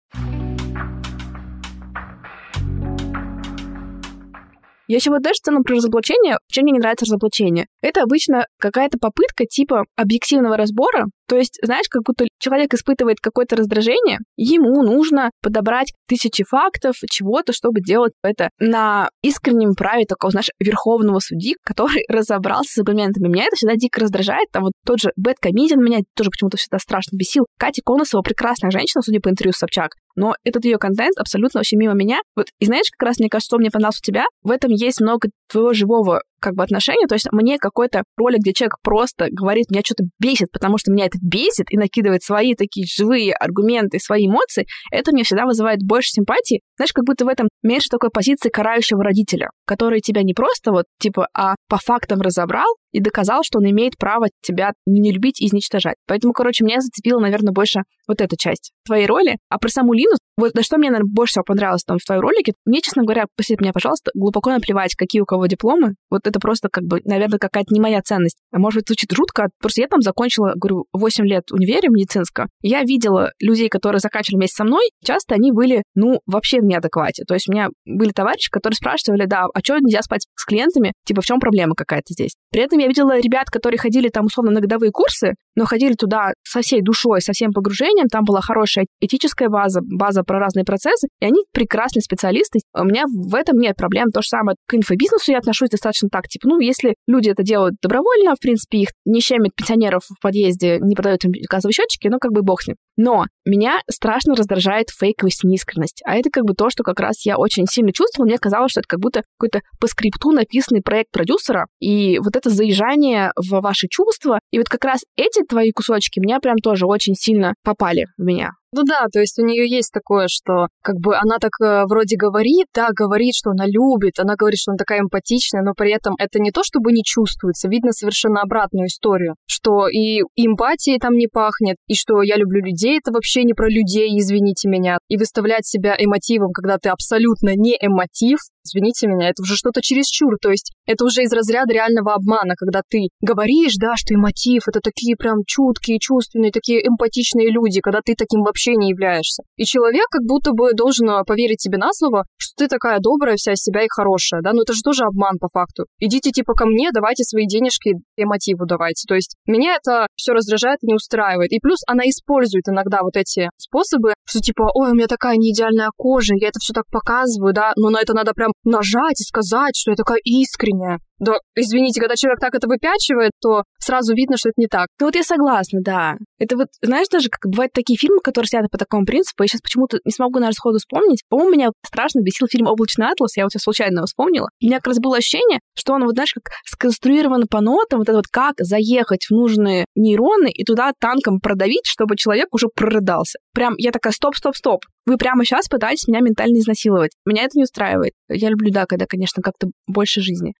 [4.88, 7.66] Я еще вот даже в целом про разоблачение, чем мне не нравится разоблачение.
[7.80, 13.56] Это обычно какая-то попытка типа объективного разбора, то есть, знаешь, как будто человек испытывает какое-то
[13.56, 20.50] раздражение, ему нужно подобрать тысячи фактов, чего-то, чтобы делать это на искреннем праве такого, знаешь,
[20.60, 23.28] верховного судьи, который разобрался с аргументами.
[23.28, 24.48] Меня это всегда дико раздражает.
[24.52, 27.46] Там вот тот же Бэт Комедиан меня тоже почему-то всегда страшно бесил.
[27.58, 31.76] Катя Конусова прекрасная женщина, судя по интервью с Собчак, но этот ее контент абсолютно вообще
[31.76, 32.18] мимо меня.
[32.34, 35.00] Вот, и знаешь, как раз мне кажется, что мне понравилось у тебя, в этом есть
[35.00, 39.70] много твоего живого как бы отношения, то есть мне какой-то ролик, где человек просто говорит,
[39.70, 44.26] меня что-то бесит, потому что меня это бесит, и накидывает свои такие живые аргументы, свои
[44.26, 46.60] эмоции, это мне всегда вызывает больше симпатии.
[46.76, 50.84] Знаешь, как будто в этом меньше такой позиции карающего родителя, который тебя не просто вот,
[50.98, 55.46] типа, а по фактам разобрал и доказал, что он имеет право тебя не любить и
[55.46, 55.96] изничтожать.
[56.06, 59.36] Поэтому, короче, меня зацепила, наверное, больше вот эта часть твоей роли.
[59.48, 62.22] А про саму Лину, вот на что мне, наверное, больше всего понравилось там в твоем
[62.22, 65.94] ролике, мне, честно говоря, посмотрите меня, пожалуйста, глубоко наплевать, какие у кого дипломы.
[66.10, 68.38] Вот это просто как бы, наверное, какая-то не моя ценность.
[68.52, 69.48] А может быть, звучит жутко.
[69.60, 72.48] Просто я там закончила, говорю, 8 лет универе медицинского.
[72.60, 74.90] Я видела людей, которые заканчивали вместе со мной.
[75.04, 77.24] Часто они были, ну, вообще в неадеквате.
[77.24, 80.92] То есть у меня были товарищи, которые спрашивали, да, а что нельзя спать с клиентами?
[81.06, 82.34] Типа, в чем проблема какая-то здесь?
[82.50, 86.32] При этом я видела ребят, которые ходили там, условно, на годовые курсы, но ходили туда
[86.42, 88.08] со всей душой, со всем погружением.
[88.08, 92.60] Там была хорошая этическая база, база про разные процессы, и они прекрасные специалисты.
[92.74, 94.10] У меня в этом нет проблем.
[94.10, 97.76] То же самое к инфобизнесу я отношусь достаточно так, типа, ну, если люди это делают
[97.82, 102.18] добровольно, в принципе, их не щемят пенсионеров в подъезде, не продают им газовые счетчики, ну,
[102.18, 102.76] как бы бог с ним.
[102.96, 106.02] Но меня страшно раздражает фейковость и неискренность.
[106.04, 108.28] А это как бы то, что как раз я очень сильно чувствовала.
[108.28, 111.66] Мне казалось, что это как будто какой-то по скрипту написанный проект продюсера.
[111.78, 114.38] И вот это заезжание в ваши чувства.
[114.50, 118.52] И вот как раз эти твои кусочки меня прям тоже очень сильно попали в меня.
[118.76, 122.16] Ну да, то есть у нее есть такое, что как бы она так э, вроде
[122.18, 126.14] говорит, да, говорит, что она любит, она говорит, что она такая эмпатичная, но при этом
[126.18, 131.26] это не то, чтобы не чувствуется, видно совершенно обратную историю, что и эмпатией там не
[131.26, 135.64] пахнет, и что я люблю людей, это вообще не про людей, извините меня, и выставлять
[135.66, 140.72] себя эмотивом, когда ты абсолютно не эмотив, извините меня, это уже что-то чересчур, то есть
[140.86, 145.16] это уже из разряда реального обмана, когда ты говоришь, да, что и мотив, это такие
[145.16, 149.42] прям чуткие, чувственные, такие эмпатичные люди, когда ты таким вообще не являешься.
[149.56, 153.36] И человек как будто бы должен а, поверить тебе на слово, что ты такая добрая
[153.36, 155.86] вся себя и хорошая, да, но это же тоже обман по факту.
[155.98, 159.06] Идите типа ко мне, давайте свои денежки и мотиву давайте.
[159.08, 161.52] То есть меня это все раздражает и не устраивает.
[161.52, 165.52] И плюс она использует иногда вот эти способы, что типа, ой, у меня такая не
[165.52, 169.24] идеальная кожа, я это все так показываю, да, но на это надо прям нажать и
[169.24, 170.98] сказать, что я такая искренняя.
[171.18, 174.88] Да, извините, когда человек так это выпячивает, то сразу видно, что это не так.
[175.00, 176.16] Ну вот я согласна, да.
[176.38, 179.62] Это вот, знаешь, даже как бывают такие фильмы, которые сняты по такому принципу, я сейчас
[179.62, 181.22] почему-то не смогу, наверное, сходу вспомнить.
[181.30, 184.48] По-моему, меня страшно бесил фильм «Облачный атлас», я вот сейчас случайно его вспомнила.
[184.60, 188.08] У меня как раз было ощущение, что он, вот знаешь, как сконструирован по нотам, вот
[188.08, 193.38] это вот как заехать в нужные нейроны и туда танком продавить, чтобы человек уже прорыдался.
[193.54, 194.80] Прям я такая, стоп, стоп, стоп.
[195.06, 197.12] Вы прямо сейчас пытаетесь меня ментально изнасиловать.
[197.24, 198.12] Меня это не устраивает.
[198.28, 200.54] Я люблю, да, когда, конечно, как-то больше жизни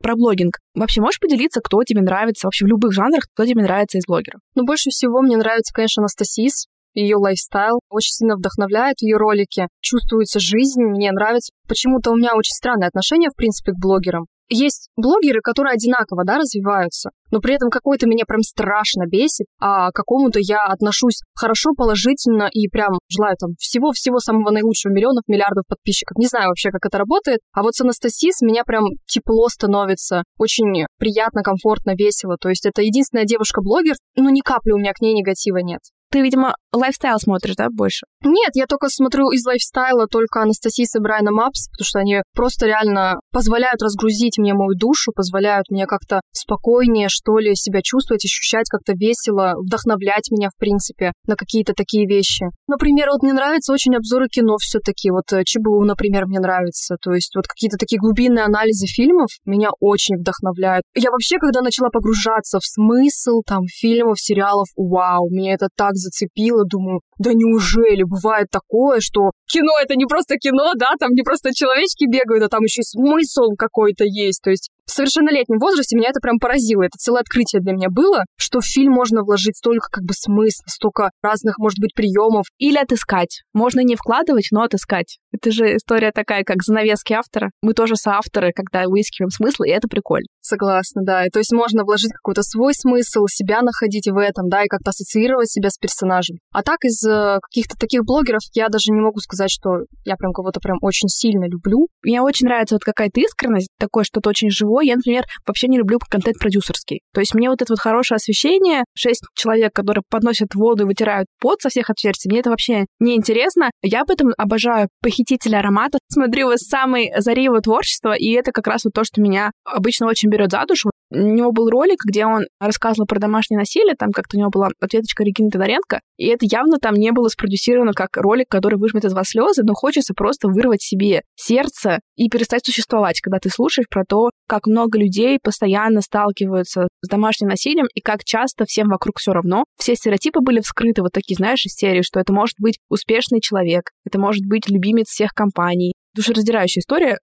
[0.00, 0.58] про блогинг.
[0.74, 4.40] Вообще можешь поделиться, кто тебе нравится вообще в любых жанрах, кто тебе нравится из блогеров?
[4.54, 7.80] Ну, больше всего мне нравится, конечно, Анастасис, ее лайфстайл.
[7.90, 9.68] Очень сильно вдохновляет ее ролики.
[9.80, 11.52] Чувствуется жизнь, мне нравится.
[11.68, 16.38] Почему-то у меня очень странное отношение, в принципе, к блогерам есть блогеры, которые одинаково, да,
[16.38, 21.70] развиваются, но при этом какой-то меня прям страшно бесит, а к какому-то я отношусь хорошо,
[21.76, 26.16] положительно и прям желаю там всего-всего самого наилучшего, миллионов, миллиардов подписчиков.
[26.18, 27.40] Не знаю вообще, как это работает.
[27.52, 32.36] А вот с Анастасией меня прям тепло становится, очень приятно, комфортно, весело.
[32.40, 35.80] То есть это единственная девушка-блогер, но ни капли у меня к ней негатива нет.
[36.10, 38.06] Ты, видимо, lifestyle смотришь, да, больше?
[38.24, 42.22] Нет, я только смотрю из lifestyle а только Анастасии и Брайана Мапс, потому что они
[42.34, 48.24] просто реально позволяют разгрузить мне мою душу, позволяют мне как-то спокойнее, что ли, себя чувствовать,
[48.24, 52.46] ощущать как-то весело, вдохновлять меня, в принципе, на какие-то такие вещи.
[52.68, 56.96] Например, вот мне нравятся очень обзоры кино все таки вот э, ЧБУ, например, мне нравится,
[57.00, 60.84] то есть вот какие-то такие глубинные анализы фильмов меня очень вдохновляют.
[60.94, 66.64] Я вообще, когда начала погружаться в смысл там фильмов, сериалов, вау, мне это так зацепило,
[66.64, 71.54] думаю, да неужели бывает такое, что кино это не просто кино, да, там не просто
[71.54, 74.42] человечки бегают, а там еще и смысл какой-то есть.
[74.42, 76.82] То есть в совершеннолетнем возрасте меня это прям поразило.
[76.82, 80.64] Это целое открытие для меня было, что в фильм можно вложить столько как бы смысла,
[80.68, 82.46] столько разных, может быть, приемов.
[82.58, 83.42] Или отыскать.
[83.52, 85.18] Можно не вкладывать, но отыскать.
[85.32, 87.50] Это же история такая, как занавески автора.
[87.62, 90.26] Мы тоже соавторы, когда выискиваем смысл, и это прикольно.
[90.40, 91.26] Согласна, да.
[91.26, 94.90] И то есть можно вложить какой-то свой смысл, себя находить в этом, да, и как-то
[94.90, 96.38] ассоциировать себя с персонажем.
[96.52, 100.32] А так из э, каких-то таких блогеров я даже не могу сказать, что я прям
[100.32, 101.88] кого-то прям очень сильно люблю.
[102.02, 104.84] Мне очень нравится вот какая-то искренность, такое что-то очень живое.
[104.84, 107.00] Я, например, вообще не люблю контент продюсерский.
[107.12, 111.26] То есть мне вот это вот хорошее освещение, шесть человек, которые подносят воду и вытирают
[111.40, 113.70] пот со всех отверстий, мне это вообще не интересно.
[113.82, 115.98] Я об этом обожаю похитителя аромата.
[116.08, 119.50] Смотрю его с самой зари его творчества, и это как раз вот то, что меня
[119.64, 120.90] обычно очень берет за душу.
[121.10, 124.68] У него был ролик, где он рассказывал про домашнее насилие, там как-то у него была
[124.80, 129.12] ответочка Регины Тодоренко, и это явно там не было спродюсировано как ролик, который выжмет из
[129.12, 134.04] вас слезы, но хочется просто вырвать себе сердце и перестать существовать, когда ты слушаешь про
[134.04, 139.32] то, как много людей постоянно сталкиваются с домашним насилием и как часто всем вокруг все
[139.32, 139.64] равно.
[139.78, 143.90] Все стереотипы были вскрыты, вот такие, знаешь, из серии, что это может быть успешный человек,
[144.04, 145.92] это может быть любимец всех компаний.
[146.14, 147.18] Душераздирающая история.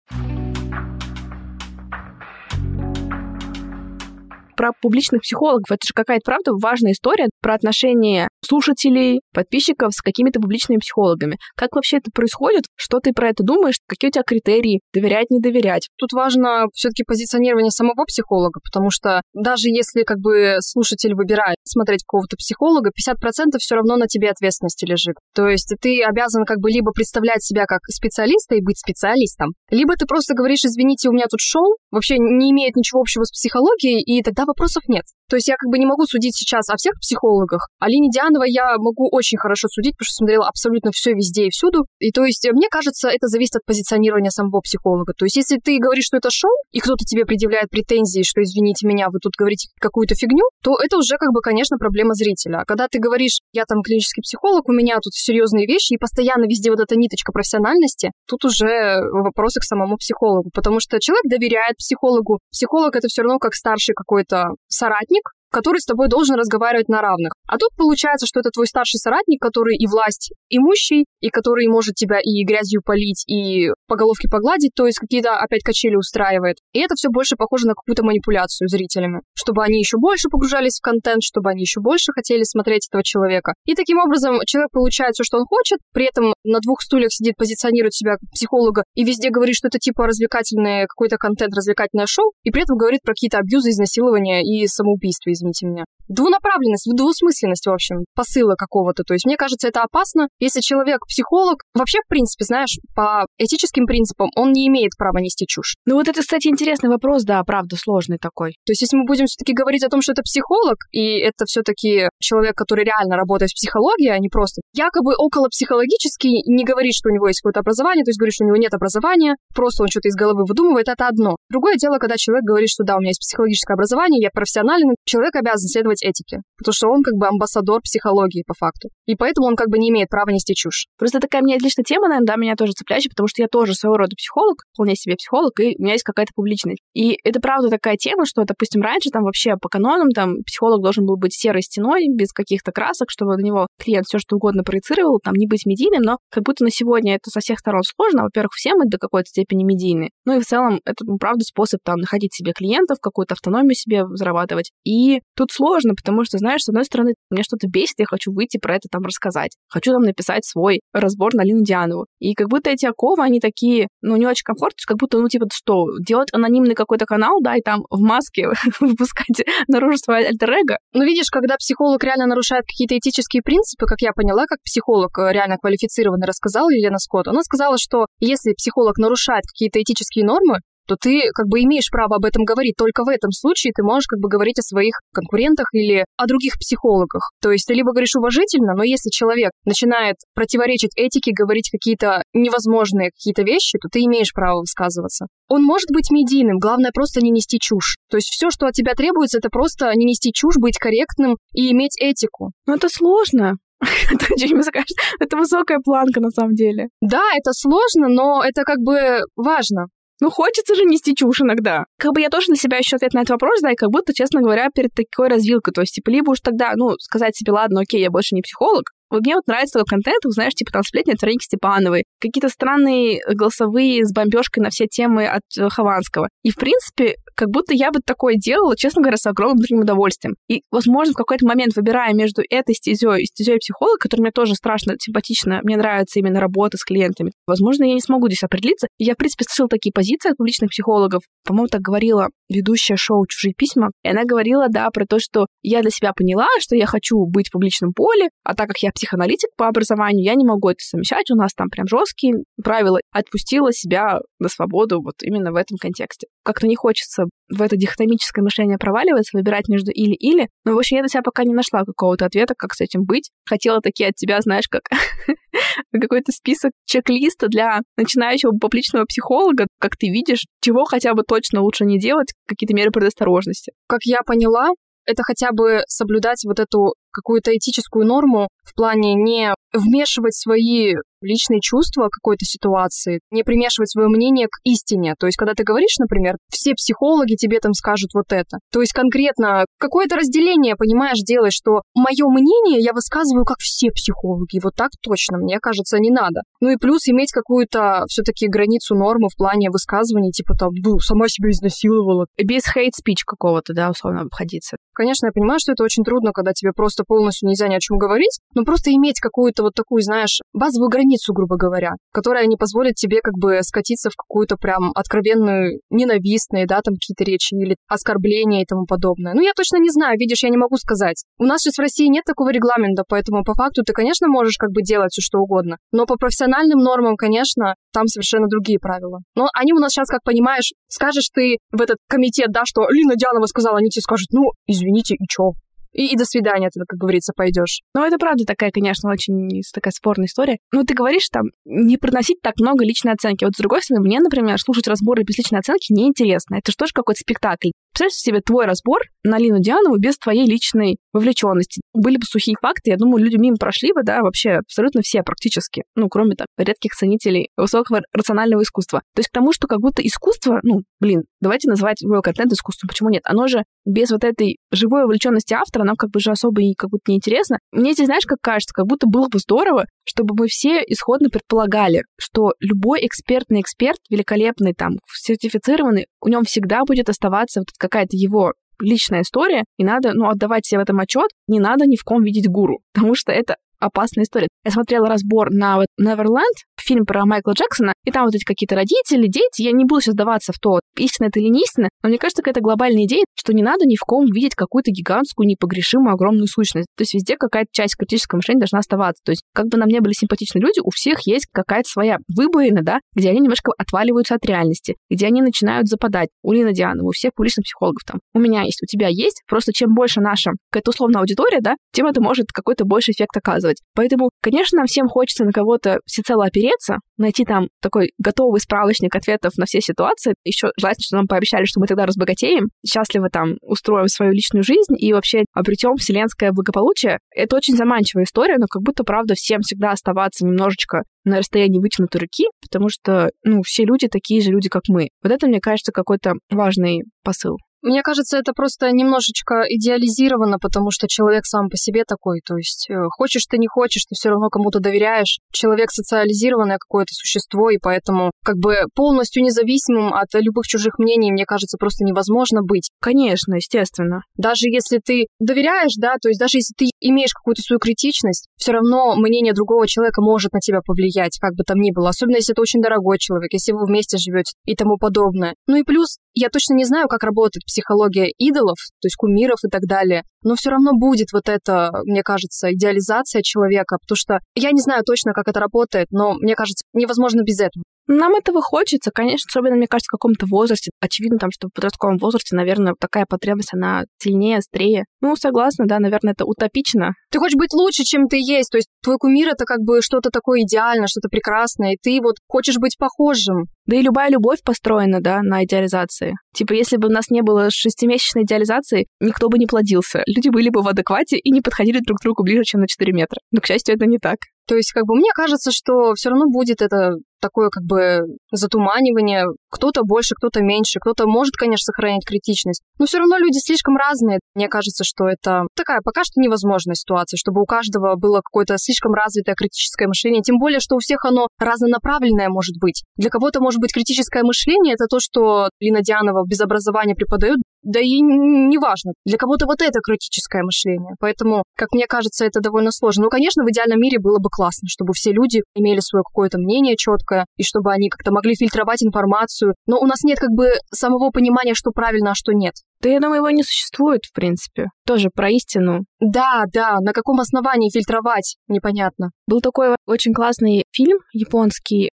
[4.64, 5.66] Про публичных психологов.
[5.70, 11.38] Это же какая-то, правда, важная история про отношения слушателей, подписчиков с какими-то публичными психологами.
[11.58, 12.64] Как вообще это происходит?
[12.78, 13.76] Что ты про это думаешь?
[13.86, 14.80] Какие у тебя критерии?
[14.94, 15.90] Доверять, не доверять?
[15.98, 22.06] Тут важно все-таки позиционирование самого психолога, потому что даже если как бы слушатель выбирает смотреть
[22.08, 25.16] какого-то психолога, 50% все равно на тебе ответственности лежит.
[25.36, 29.96] То есть ты обязан как бы либо представлять себя как специалиста и быть специалистом, либо
[29.98, 34.00] ты просто говоришь, извините, у меня тут шоу, вообще не имеет ничего общего с психологией,
[34.02, 35.06] и тогда вопросов нет.
[35.30, 37.68] То есть я как бы не могу судить сейчас о всех психологах.
[37.80, 41.50] О Лине Дианова я могу очень хорошо судить, потому что смотрела абсолютно все везде и
[41.50, 41.86] всюду.
[42.00, 45.14] И то есть мне кажется, это зависит от позиционирования самого психолога.
[45.18, 48.88] То есть если ты говоришь, что это шоу, и кто-то тебе предъявляет претензии, что, извините
[48.88, 52.60] меня, вы тут говорите какую-то фигню, то это уже как бы, конечно, проблема зрителя.
[52.62, 56.46] А когда ты говоришь, я там клинический психолог, у меня тут серьезные вещи, и постоянно
[56.46, 60.50] везде вот эта ниточка профессиональности, тут уже вопросы к самому психологу.
[60.54, 62.40] Потому что человек доверяет психологу.
[62.52, 65.23] Психолог это все равно как старший какой-то соратник,
[65.54, 67.33] который с тобой должен разговаривать на равных.
[67.48, 71.96] А тут получается, что это твой старший соратник, который и власть имущий, и который может
[71.96, 76.58] тебя и грязью полить, и по головке погладить, то есть какие-то опять качели устраивает.
[76.74, 80.84] И это все больше похоже на какую-то манипуляцию зрителями, чтобы они еще больше погружались в
[80.84, 83.54] контент, чтобы они еще больше хотели смотреть этого человека.
[83.66, 87.36] И таким образом человек получает все, что он хочет, при этом на двух стульях сидит,
[87.38, 92.32] позиционирует себя как психолога и везде говорит, что это типа развлекательный какой-то контент, развлекательное шоу,
[92.44, 95.84] и при этом говорит про какие-то абьюзы, изнасилования и самоубийства, извините меня.
[96.08, 99.04] Двунаправленность, двусмысленность, в общем, посыла какого-то.
[99.04, 101.64] То есть мне кажется, это опасно, если человек психолог.
[101.74, 105.76] Вообще, в принципе, знаешь, по этическим принципам он не имеет права нести чушь.
[105.86, 108.52] Ну вот это, кстати, интересный вопрос, да, правда, сложный такой.
[108.66, 112.10] То есть если мы будем все-таки говорить о том, что это психолог, и это все-таки
[112.20, 117.10] человек, который реально работает в психологии, а не просто якобы около психологический, не говорит, что
[117.10, 119.90] у него есть какое-то образование, то есть говорит, что у него нет образования, просто он
[119.90, 121.36] что-то из головы выдумывает, это одно.
[121.50, 125.36] Другое дело, когда человек говорит, что да, у меня есть психологическое образование, я профессиональный, человек
[125.36, 128.90] обязан следовать этике, потому что он как бы амбассадор психологии по факту.
[129.06, 130.88] И поэтому он как бы не имеет права нести чушь.
[130.98, 133.98] Просто такая мне лично тема, наверное, да, меня тоже цепляющая, потому что я тоже своего
[133.98, 136.82] рода психолог, вполне себе психолог, и у меня есть какая-то публичность.
[136.94, 141.06] И это правда такая тема, что, допустим, раньше там вообще по канонам там психолог должен
[141.06, 145.20] был быть серой стеной, без каких-то красок, чтобы на него клиент все что угодно проецировал,
[145.24, 148.24] там не быть медийным, но как будто на сегодня это со всех сторон сложно.
[148.24, 150.10] Во-первых, все мы до какой-то степени медийны.
[150.26, 154.06] Ну и в целом это, ну, правда, способ там находить себе клиентов, какую-то автономию себе
[154.14, 154.72] зарабатывать.
[154.84, 158.58] И тут сложно, потому что, знаешь, с одной стороны, мне что-то бесит, я хочу выйти
[158.58, 159.52] про это там рассказать.
[159.70, 162.08] Хочу там написать свой разбор на Лину Дианову.
[162.20, 165.48] И как будто эти оковы, они такие, ну, не очень комфортные, как будто, ну, типа,
[165.52, 168.50] что, делать анонимный какой-то канал, да, и там в маске
[168.80, 170.76] выпускать наружу свое альтер -эго.
[170.94, 175.32] Ну, видишь, когда психолог реально нарушает какие-то этические принципы, как я поняла, как психолог э,
[175.32, 180.96] реально квалифицированно рассказала Елена Скотт, она сказала, что если психолог нарушает какие-то этические нормы, то
[180.96, 182.76] ты как бы имеешь право об этом говорить.
[182.78, 186.54] Только в этом случае ты можешь как бы говорить о своих конкурентах или о других
[186.60, 187.32] психологах.
[187.42, 193.12] То есть ты либо говоришь уважительно, но если человек начинает противоречить этике, говорить какие-то невозможные
[193.12, 195.28] какие-то вещи, то ты имеешь право высказываться.
[195.48, 197.98] Он может быть медийным, главное просто не нести чушь.
[198.10, 201.72] То есть все, что от тебя требуется, это просто не нести чушь, быть корректным и
[201.72, 202.52] иметь этику.
[202.66, 203.54] Но это сложно.
[205.20, 206.88] Это высокая планка на самом деле.
[207.02, 209.88] Да, это сложно, но это как бы важно.
[210.24, 211.84] Ну, хочется же нести чушь иногда.
[212.00, 214.14] Как бы я тоже для себя еще ответ на этот вопрос, да, и как будто,
[214.14, 215.74] честно говоря, перед такой развилкой.
[215.74, 218.92] То есть, типа, либо уж тогда, ну, сказать себе, ладно, окей, я больше не психолог,
[219.14, 223.22] вот мне вот нравится такой контент, знаешь, типа там сплетни от Вероники Степановой, какие-то странные
[223.28, 226.30] голосовые с бомбежкой на все темы от э, Хованского.
[226.42, 230.36] И, в принципе, как будто я бы такое делала, честно говоря, с огромным внутренним удовольствием.
[230.50, 234.56] И, возможно, в какой-то момент, выбирая между этой стезей и стезей психолога, которая мне тоже
[234.56, 238.88] страшно симпатично, мне нравится именно работа с клиентами, возможно, я не смогу здесь определиться.
[238.98, 241.24] Я, в принципе, слышала такие позиции от публичных психологов.
[241.46, 243.90] По-моему, так говорила ведущая шоу «Чужие письма».
[244.04, 247.50] И она говорила, да, про то, что я для себя поняла, что я хочу быть
[247.50, 251.32] в публичном поле, а так как я психоаналитик по образованию, я не могу это совмещать,
[251.32, 253.00] у нас там прям жесткие правила.
[253.12, 256.28] Отпустила себя на свободу вот именно в этом контексте.
[256.44, 260.50] Как-то не хочется в это дихотомическое мышление проваливаться, выбирать между или-или.
[260.66, 263.32] Но, в общем, я до себя пока не нашла какого-то ответа, как с этим быть.
[263.48, 264.84] Хотела такие от тебя, знаешь, как
[265.92, 271.86] какой-то список чек-листа для начинающего публичного психолога, как ты видишь, чего хотя бы точно лучше
[271.86, 273.72] не делать, какие-то меры предосторожности.
[273.88, 274.70] Как я поняла,
[275.06, 281.60] это хотя бы соблюдать вот эту какую-то этическую норму в плане не вмешивать свои личные
[281.62, 285.16] чувства какой-то ситуации, не примешивать свое мнение к истине.
[285.18, 288.60] То есть, когда ты говоришь, например, все психологи тебе там скажут вот это.
[288.72, 294.60] То есть, конкретно какое-то разделение, понимаешь, делать, что мое мнение я высказываю как все психологи.
[294.62, 296.42] Вот так точно, мне кажется, не надо.
[296.60, 301.28] Ну и плюс иметь какую-то все-таки границу нормы в плане высказываний, типа там, ну, сама
[301.28, 302.26] себя изнасиловала.
[302.38, 304.78] Без хейт-спич какого-то, да, условно обходиться.
[304.94, 307.98] Конечно, я понимаю, что это очень трудно, когда тебе просто полностью нельзя ни о чем
[307.98, 312.96] говорить, но просто иметь какую-то вот такую, знаешь, базовую границу, грубо говоря, которая не позволит
[312.96, 318.64] тебе как бы скатиться в какую-то прям откровенную ненавистные, да, там какие-то речи или оскорбления
[318.64, 319.34] и тому подобное.
[319.34, 321.24] Ну, я точно не знаю, видишь, я не могу сказать.
[321.38, 324.72] У нас сейчас в России нет такого регламента, поэтому по факту ты, конечно, можешь как
[324.72, 329.20] бы делать все что угодно, но по профессиональным нормам, конечно, там совершенно другие правила.
[329.36, 333.16] Но они у нас сейчас, как понимаешь, скажешь ты в этот комитет, да, что Лина
[333.16, 335.54] Дянова сказала, они тебе скажут, ну, извините, и чё?
[335.94, 337.82] И, и до свидания, ты, как говорится, пойдешь.
[337.96, 340.58] Ну, это правда такая, конечно, очень такая спорная история.
[340.72, 343.46] Ну, ты говоришь там, не приносить так много личной оценки.
[343.46, 346.56] Вот с другой стороны, мне, например, слушать разборы без личной оценки неинтересно.
[346.56, 347.70] Это же тоже какой-то спектакль.
[347.94, 351.82] Представляешь себе твой разбор на Лину Дианову без твоей личной вовлеченности.
[351.94, 355.84] Были бы сухие факты, я думаю, люди мимо прошли бы, да, вообще абсолютно все практически,
[355.96, 359.02] ну, кроме там редких ценителей высокого рационального искусства.
[359.16, 362.88] То есть к тому, что как будто искусство, ну, блин, давайте называть его контент искусством,
[362.88, 363.22] почему нет?
[363.26, 366.90] Оно же без вот этой живой вовлеченности автора, нам как бы же особо и как
[366.90, 367.60] будто неинтересно.
[367.72, 372.04] Мне здесь, знаешь, как кажется, как будто было бы здорово, чтобы мы все исходно предполагали,
[372.20, 378.54] что любой экспертный эксперт, великолепный там, сертифицированный, у нем всегда будет оставаться вот какая-то его
[378.80, 382.24] личная история, и надо, ну, отдавать себе в этом отчет, не надо ни в ком
[382.24, 384.48] видеть гуру, потому что это опасная история.
[384.64, 388.76] Я смотрела разбор на вот Neverland, фильм про Майкла Джексона, и там вот эти какие-то
[388.76, 389.62] родители, дети.
[389.62, 392.42] Я не буду сейчас даваться в то, истина это или не истина, но мне кажется,
[392.42, 396.88] какая-то глобальная идея, что не надо ни в ком видеть какую-то гигантскую, непогрешимую, огромную сущность.
[396.98, 399.22] То есть везде какая-то часть критического мышления должна оставаться.
[399.24, 402.82] То есть как бы нам не были симпатичны люди, у всех есть какая-то своя выбоина,
[402.84, 406.30] да, где они немножко отваливаются от реальности, где они начинают западать.
[406.42, 408.20] У Лины Диановой, у всех публичных психологов там.
[408.34, 409.42] У меня есть, у тебя есть.
[409.48, 413.73] Просто чем больше наша какая-то условная аудитория, да, тем это может какой-то больше эффект оказывать.
[413.96, 419.54] Поэтому, конечно, нам всем хочется на кого-то всецело опереться, найти там такой готовый справочник ответов
[419.58, 420.36] на все ситуации.
[420.44, 424.96] Еще желательно, что нам пообещали, что мы тогда разбогатеем, счастливо там устроим свою личную жизнь
[424.98, 427.20] и вообще обретем вселенское благополучие.
[427.36, 432.22] Это очень заманчивая история, но как будто, правда, всем всегда оставаться немножечко на расстоянии вытянутой
[432.22, 435.10] руки, потому что, ну, все люди такие же люди, как мы.
[435.24, 437.58] Вот это, мне кажется, какой-то важный посыл.
[437.84, 442.40] Мне кажется, это просто немножечко идеализировано, потому что человек сам по себе такой.
[442.40, 445.40] То есть э, хочешь ты, не хочешь, ты все равно кому-то доверяешь.
[445.52, 451.46] Человек социализированное какое-то существо, и поэтому как бы полностью независимым от любых чужих мнений, мне
[451.46, 452.90] кажется, просто невозможно быть.
[453.02, 454.22] Конечно, естественно.
[454.38, 458.72] Даже если ты доверяешь, да, то есть даже если ты имеешь какую-то свою критичность, все
[458.72, 462.10] равно мнение другого человека может на тебя повлиять, как бы там ни было.
[462.10, 465.56] Особенно если это очень дорогой человек, если вы вместе живете и тому подобное.
[465.68, 469.70] Ну и плюс, я точно не знаю, как работает психология идолов, то есть кумиров и
[469.70, 474.72] так далее, но все равно будет вот это, мне кажется, идеализация человека, потому что я
[474.72, 477.84] не знаю точно, как это работает, но мне кажется, невозможно без этого.
[478.08, 480.92] Нам этого хочется, конечно, особенно, мне кажется, в каком-то возрасте.
[481.00, 485.06] Очевидно, там, что в подростковом возрасте, наверное, такая потребность, она сильнее, острее.
[485.22, 487.12] Ну, согласна, да, наверное, это утопично.
[487.32, 490.32] Ты хочешь быть лучше, чем ты есть, то есть твой кумир— это как бы что-то
[490.32, 493.68] такое идеальное, что-то прекрасное, и ты вот хочешь быть похожим.
[493.86, 496.34] Да и любая любовь построена, да, на идеализации.
[496.54, 500.24] Типа, если бы у нас не было шестимесячной идеализации, никто бы не плодился.
[500.36, 503.12] Люди были бы в адеквате и не подходили друг к другу ближе, чем на 4
[503.14, 503.40] метра.
[503.52, 504.40] Но, к счастью, это не так.
[504.68, 509.46] То есть, как бы, мне кажется, что все равно будет это такое, как бы, затуманивание.
[509.70, 511.00] Кто-то больше, кто-то меньше.
[511.00, 512.82] Кто-то может, конечно, сохранять критичность.
[512.98, 514.40] Но все равно люди слишком разные.
[514.56, 519.14] Мне кажется, что это такая пока что невозможная ситуация, чтобы у каждого было какое-то слишком
[519.14, 520.42] развитое критическое мышление.
[520.42, 523.04] Тем более, что у всех оно разнонаправленное может быть.
[523.18, 528.00] Для кого-то может быть критическое мышление, это то, что Лина Дианова без образования преподает, да
[528.00, 529.12] и неважно.
[529.26, 531.16] Для кого-то вот это критическое мышление.
[531.20, 533.26] Поэтому, как мне кажется, это довольно сложно.
[533.26, 536.96] Ну, конечно, в идеальном мире было бы классно, чтобы все люди имели свое какое-то мнение
[536.96, 539.74] четкое, и чтобы они как-то могли фильтровать информацию.
[539.88, 542.76] Но у нас нет как бы самого понимания, что правильно, а что нет.
[543.04, 544.86] Да я думаю, его не существует, в принципе.
[545.06, 546.06] Тоже про истину.
[546.22, 549.32] Да, да, на каком основании фильтровать, непонятно.
[549.46, 552.10] Был такой очень классный фильм японский,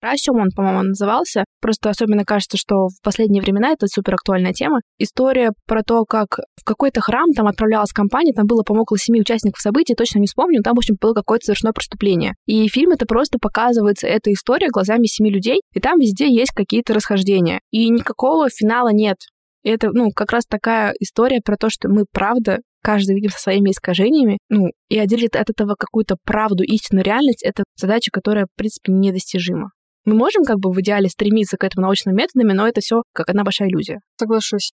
[0.55, 1.43] по-моему, он назывался.
[1.59, 4.81] Просто особенно кажется, что в последние времена это супер актуальная тема.
[4.99, 9.21] История про то, как в какой-то храм там отправлялась компания, там было, по-моему, около семи
[9.21, 12.35] участников событий, точно не вспомню, там, в общем, было какое-то совершено преступление.
[12.45, 16.93] И фильм это просто показывается, эта история глазами семи людей, и там везде есть какие-то
[16.93, 17.59] расхождения.
[17.71, 19.17] И никакого финала нет.
[19.65, 23.39] И это, ну, как раз такая история про то, что мы, правда, каждый видим со
[23.39, 28.55] своими искажениями, ну, и отделить от этого какую-то правду, истинную реальность, это задача, которая, в
[28.55, 29.71] принципе, недостижима.
[30.05, 33.27] Мы можем как бы в идеале стремиться к этому научными методами, но это все как
[33.29, 34.01] одна большая иллюзия.
[34.19, 34.71] Соглашусь.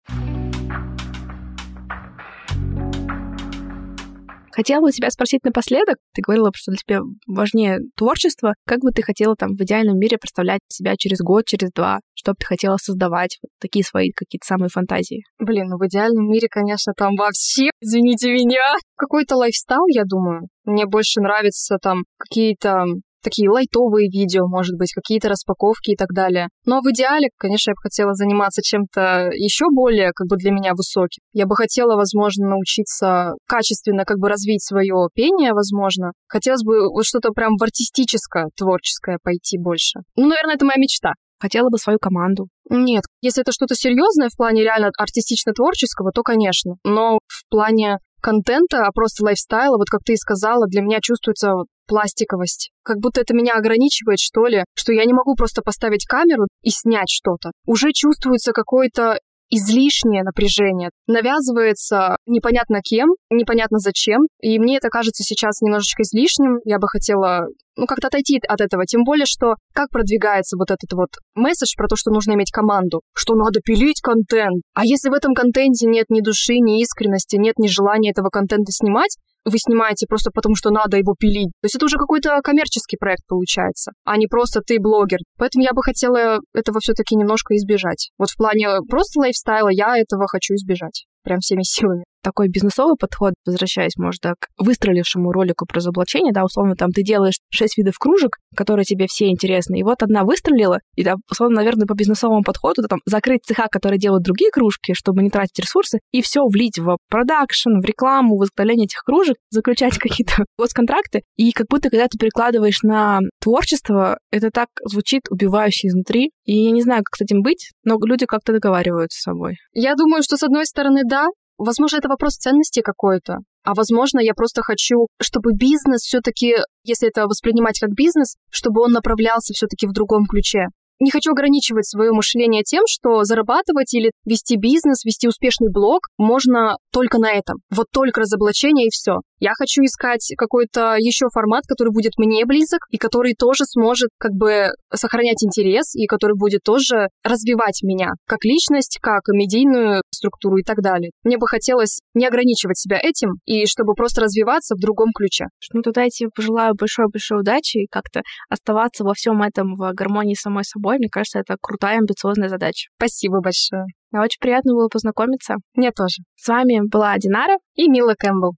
[4.60, 5.96] Хотела бы тебя спросить напоследок.
[6.14, 8.56] Ты говорила, что для тебя важнее творчество.
[8.68, 12.00] Как бы ты хотела там в идеальном мире представлять себя через год, через два?
[12.14, 13.38] Что бы ты хотела создавать?
[13.42, 15.24] Вот такие свои какие-то самые фантазии.
[15.40, 20.50] Блин, ну в идеальном мире, конечно, там вообще, извините меня, какой-то лайфстайл, я думаю.
[20.66, 22.84] Мне больше нравятся там какие-то
[23.22, 26.50] такие лайтовые видео, может быть, какие-то распаковки и так далее.
[26.66, 30.74] Но в идеале, конечно, я бы хотела заниматься чем-то еще более как бы для меня
[30.74, 31.22] высоким.
[31.34, 36.12] Я бы хотела, возможно, научиться качественно как бы развить свое пение, возможно.
[36.28, 40.00] Хотелось бы вот что-то прям в артистическое, творческое пойти больше.
[40.16, 41.14] Ну, наверное, это моя мечта.
[41.40, 42.48] Хотела бы свою команду.
[42.70, 46.74] Нет, если это что-то серьезное в плане реально артистично-творческого, то, конечно.
[46.84, 51.52] Но в плане контента, а просто лайфстайла, вот как ты и сказала, для меня чувствуется
[51.88, 52.72] пластиковость.
[52.84, 56.70] Как будто это меня ограничивает, что ли, что я не могу просто поставить камеру и
[56.70, 57.52] снять что-то.
[57.66, 59.20] Уже чувствуется какой-то
[59.50, 60.90] излишнее напряжение.
[61.08, 64.22] Навязывается непонятно кем, непонятно зачем.
[64.42, 66.60] И мне это кажется сейчас немножечко излишним.
[66.66, 68.86] Я бы хотела ну, как-то отойти от этого.
[68.86, 73.02] Тем более, что как продвигается вот этот вот месседж про то, что нужно иметь команду,
[73.16, 74.62] что надо пилить контент.
[74.74, 78.72] А если в этом контенте нет ни души, ни искренности, нет ни желания этого контента
[78.72, 81.52] снимать, вы снимаете просто потому, что надо его пилить.
[81.62, 85.20] То есть это уже какой-то коммерческий проект получается, а не просто ты блогер.
[85.38, 88.12] Поэтому я бы хотела этого все-таки немножко избежать.
[88.18, 93.34] Вот в плане просто лайфстайла я этого хочу избежать прям всеми силами такой бизнесовый подход,
[93.46, 97.98] возвращаясь, может, да, к выстрелившему ролику про разоблачение, да, условно, там ты делаешь шесть видов
[97.98, 102.44] кружек, которые тебе все интересны, и вот одна выстрелила, и, да, условно, наверное, по бизнесовому
[102.44, 106.78] подходу, там, закрыть цеха, которые делают другие кружки, чтобы не тратить ресурсы, и все влить
[106.78, 112.08] в продакшн, в рекламу, в изготовление этих кружек, заключать какие-то госконтракты, и как будто, когда
[112.08, 117.22] ты перекладываешь на творчество, это так звучит убивающе изнутри, и я не знаю, как с
[117.22, 119.56] этим быть, но люди как-то договариваются с собой.
[119.74, 121.28] Я думаю, что, с одной стороны, да,
[121.60, 123.40] Возможно, это вопрос ценности какой-то.
[123.64, 128.92] А возможно, я просто хочу, чтобы бизнес все-таки, если это воспринимать как бизнес, чтобы он
[128.92, 130.68] направлялся все-таки в другом ключе
[131.00, 136.76] не хочу ограничивать свое мышление тем, что зарабатывать или вести бизнес, вести успешный блог можно
[136.92, 137.58] только на этом.
[137.74, 139.20] Вот только разоблачение и все.
[139.40, 144.34] Я хочу искать какой-то еще формат, который будет мне близок и который тоже сможет как
[144.34, 150.64] бы сохранять интерес и который будет тоже развивать меня как личность, как медийную структуру и
[150.64, 151.12] так далее.
[151.24, 155.46] Мне бы хотелось не ограничивать себя этим и чтобы просто развиваться в другом ключе.
[155.74, 160.36] Ну, тогда я тебе пожелаю большой-большой удачи и как-то оставаться во всем этом в гармонии
[160.36, 160.98] с самой собой.
[160.98, 162.90] Мне кажется, это крутая, амбициозная задача.
[162.98, 163.86] Спасибо большое.
[164.12, 165.56] Очень приятно было познакомиться.
[165.76, 166.24] Мне тоже.
[166.36, 168.54] С вами была Динара и Мила Кэмпбелл.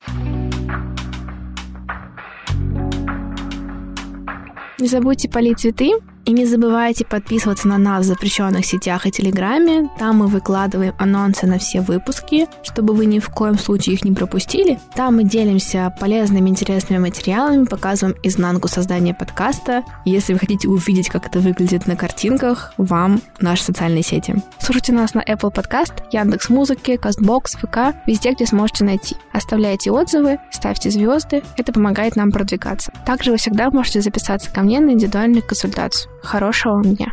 [4.79, 5.91] Не забудьте полить цветы
[6.25, 9.89] и не забывайте подписываться на нас в запрещенных сетях и Телеграме.
[9.97, 14.11] Там мы выкладываем анонсы на все выпуски, чтобы вы ни в коем случае их не
[14.11, 14.79] пропустили.
[14.95, 19.83] Там мы делимся полезными, интересными материалами, показываем изнанку создания подкаста.
[20.05, 24.35] Если вы хотите увидеть, как это выглядит на картинках, вам наши социальные сети.
[24.59, 29.15] Слушайте нас на Apple Podcast, Яндекс Музыки, Castbox, ВК, везде, где сможете найти.
[29.33, 32.91] Оставляйте отзывы, ставьте звезды, это помогает нам продвигаться.
[33.05, 36.11] Также вы всегда можете записаться ко мне на индивидуальную консультацию.
[36.21, 37.11] Хорошего вам дня!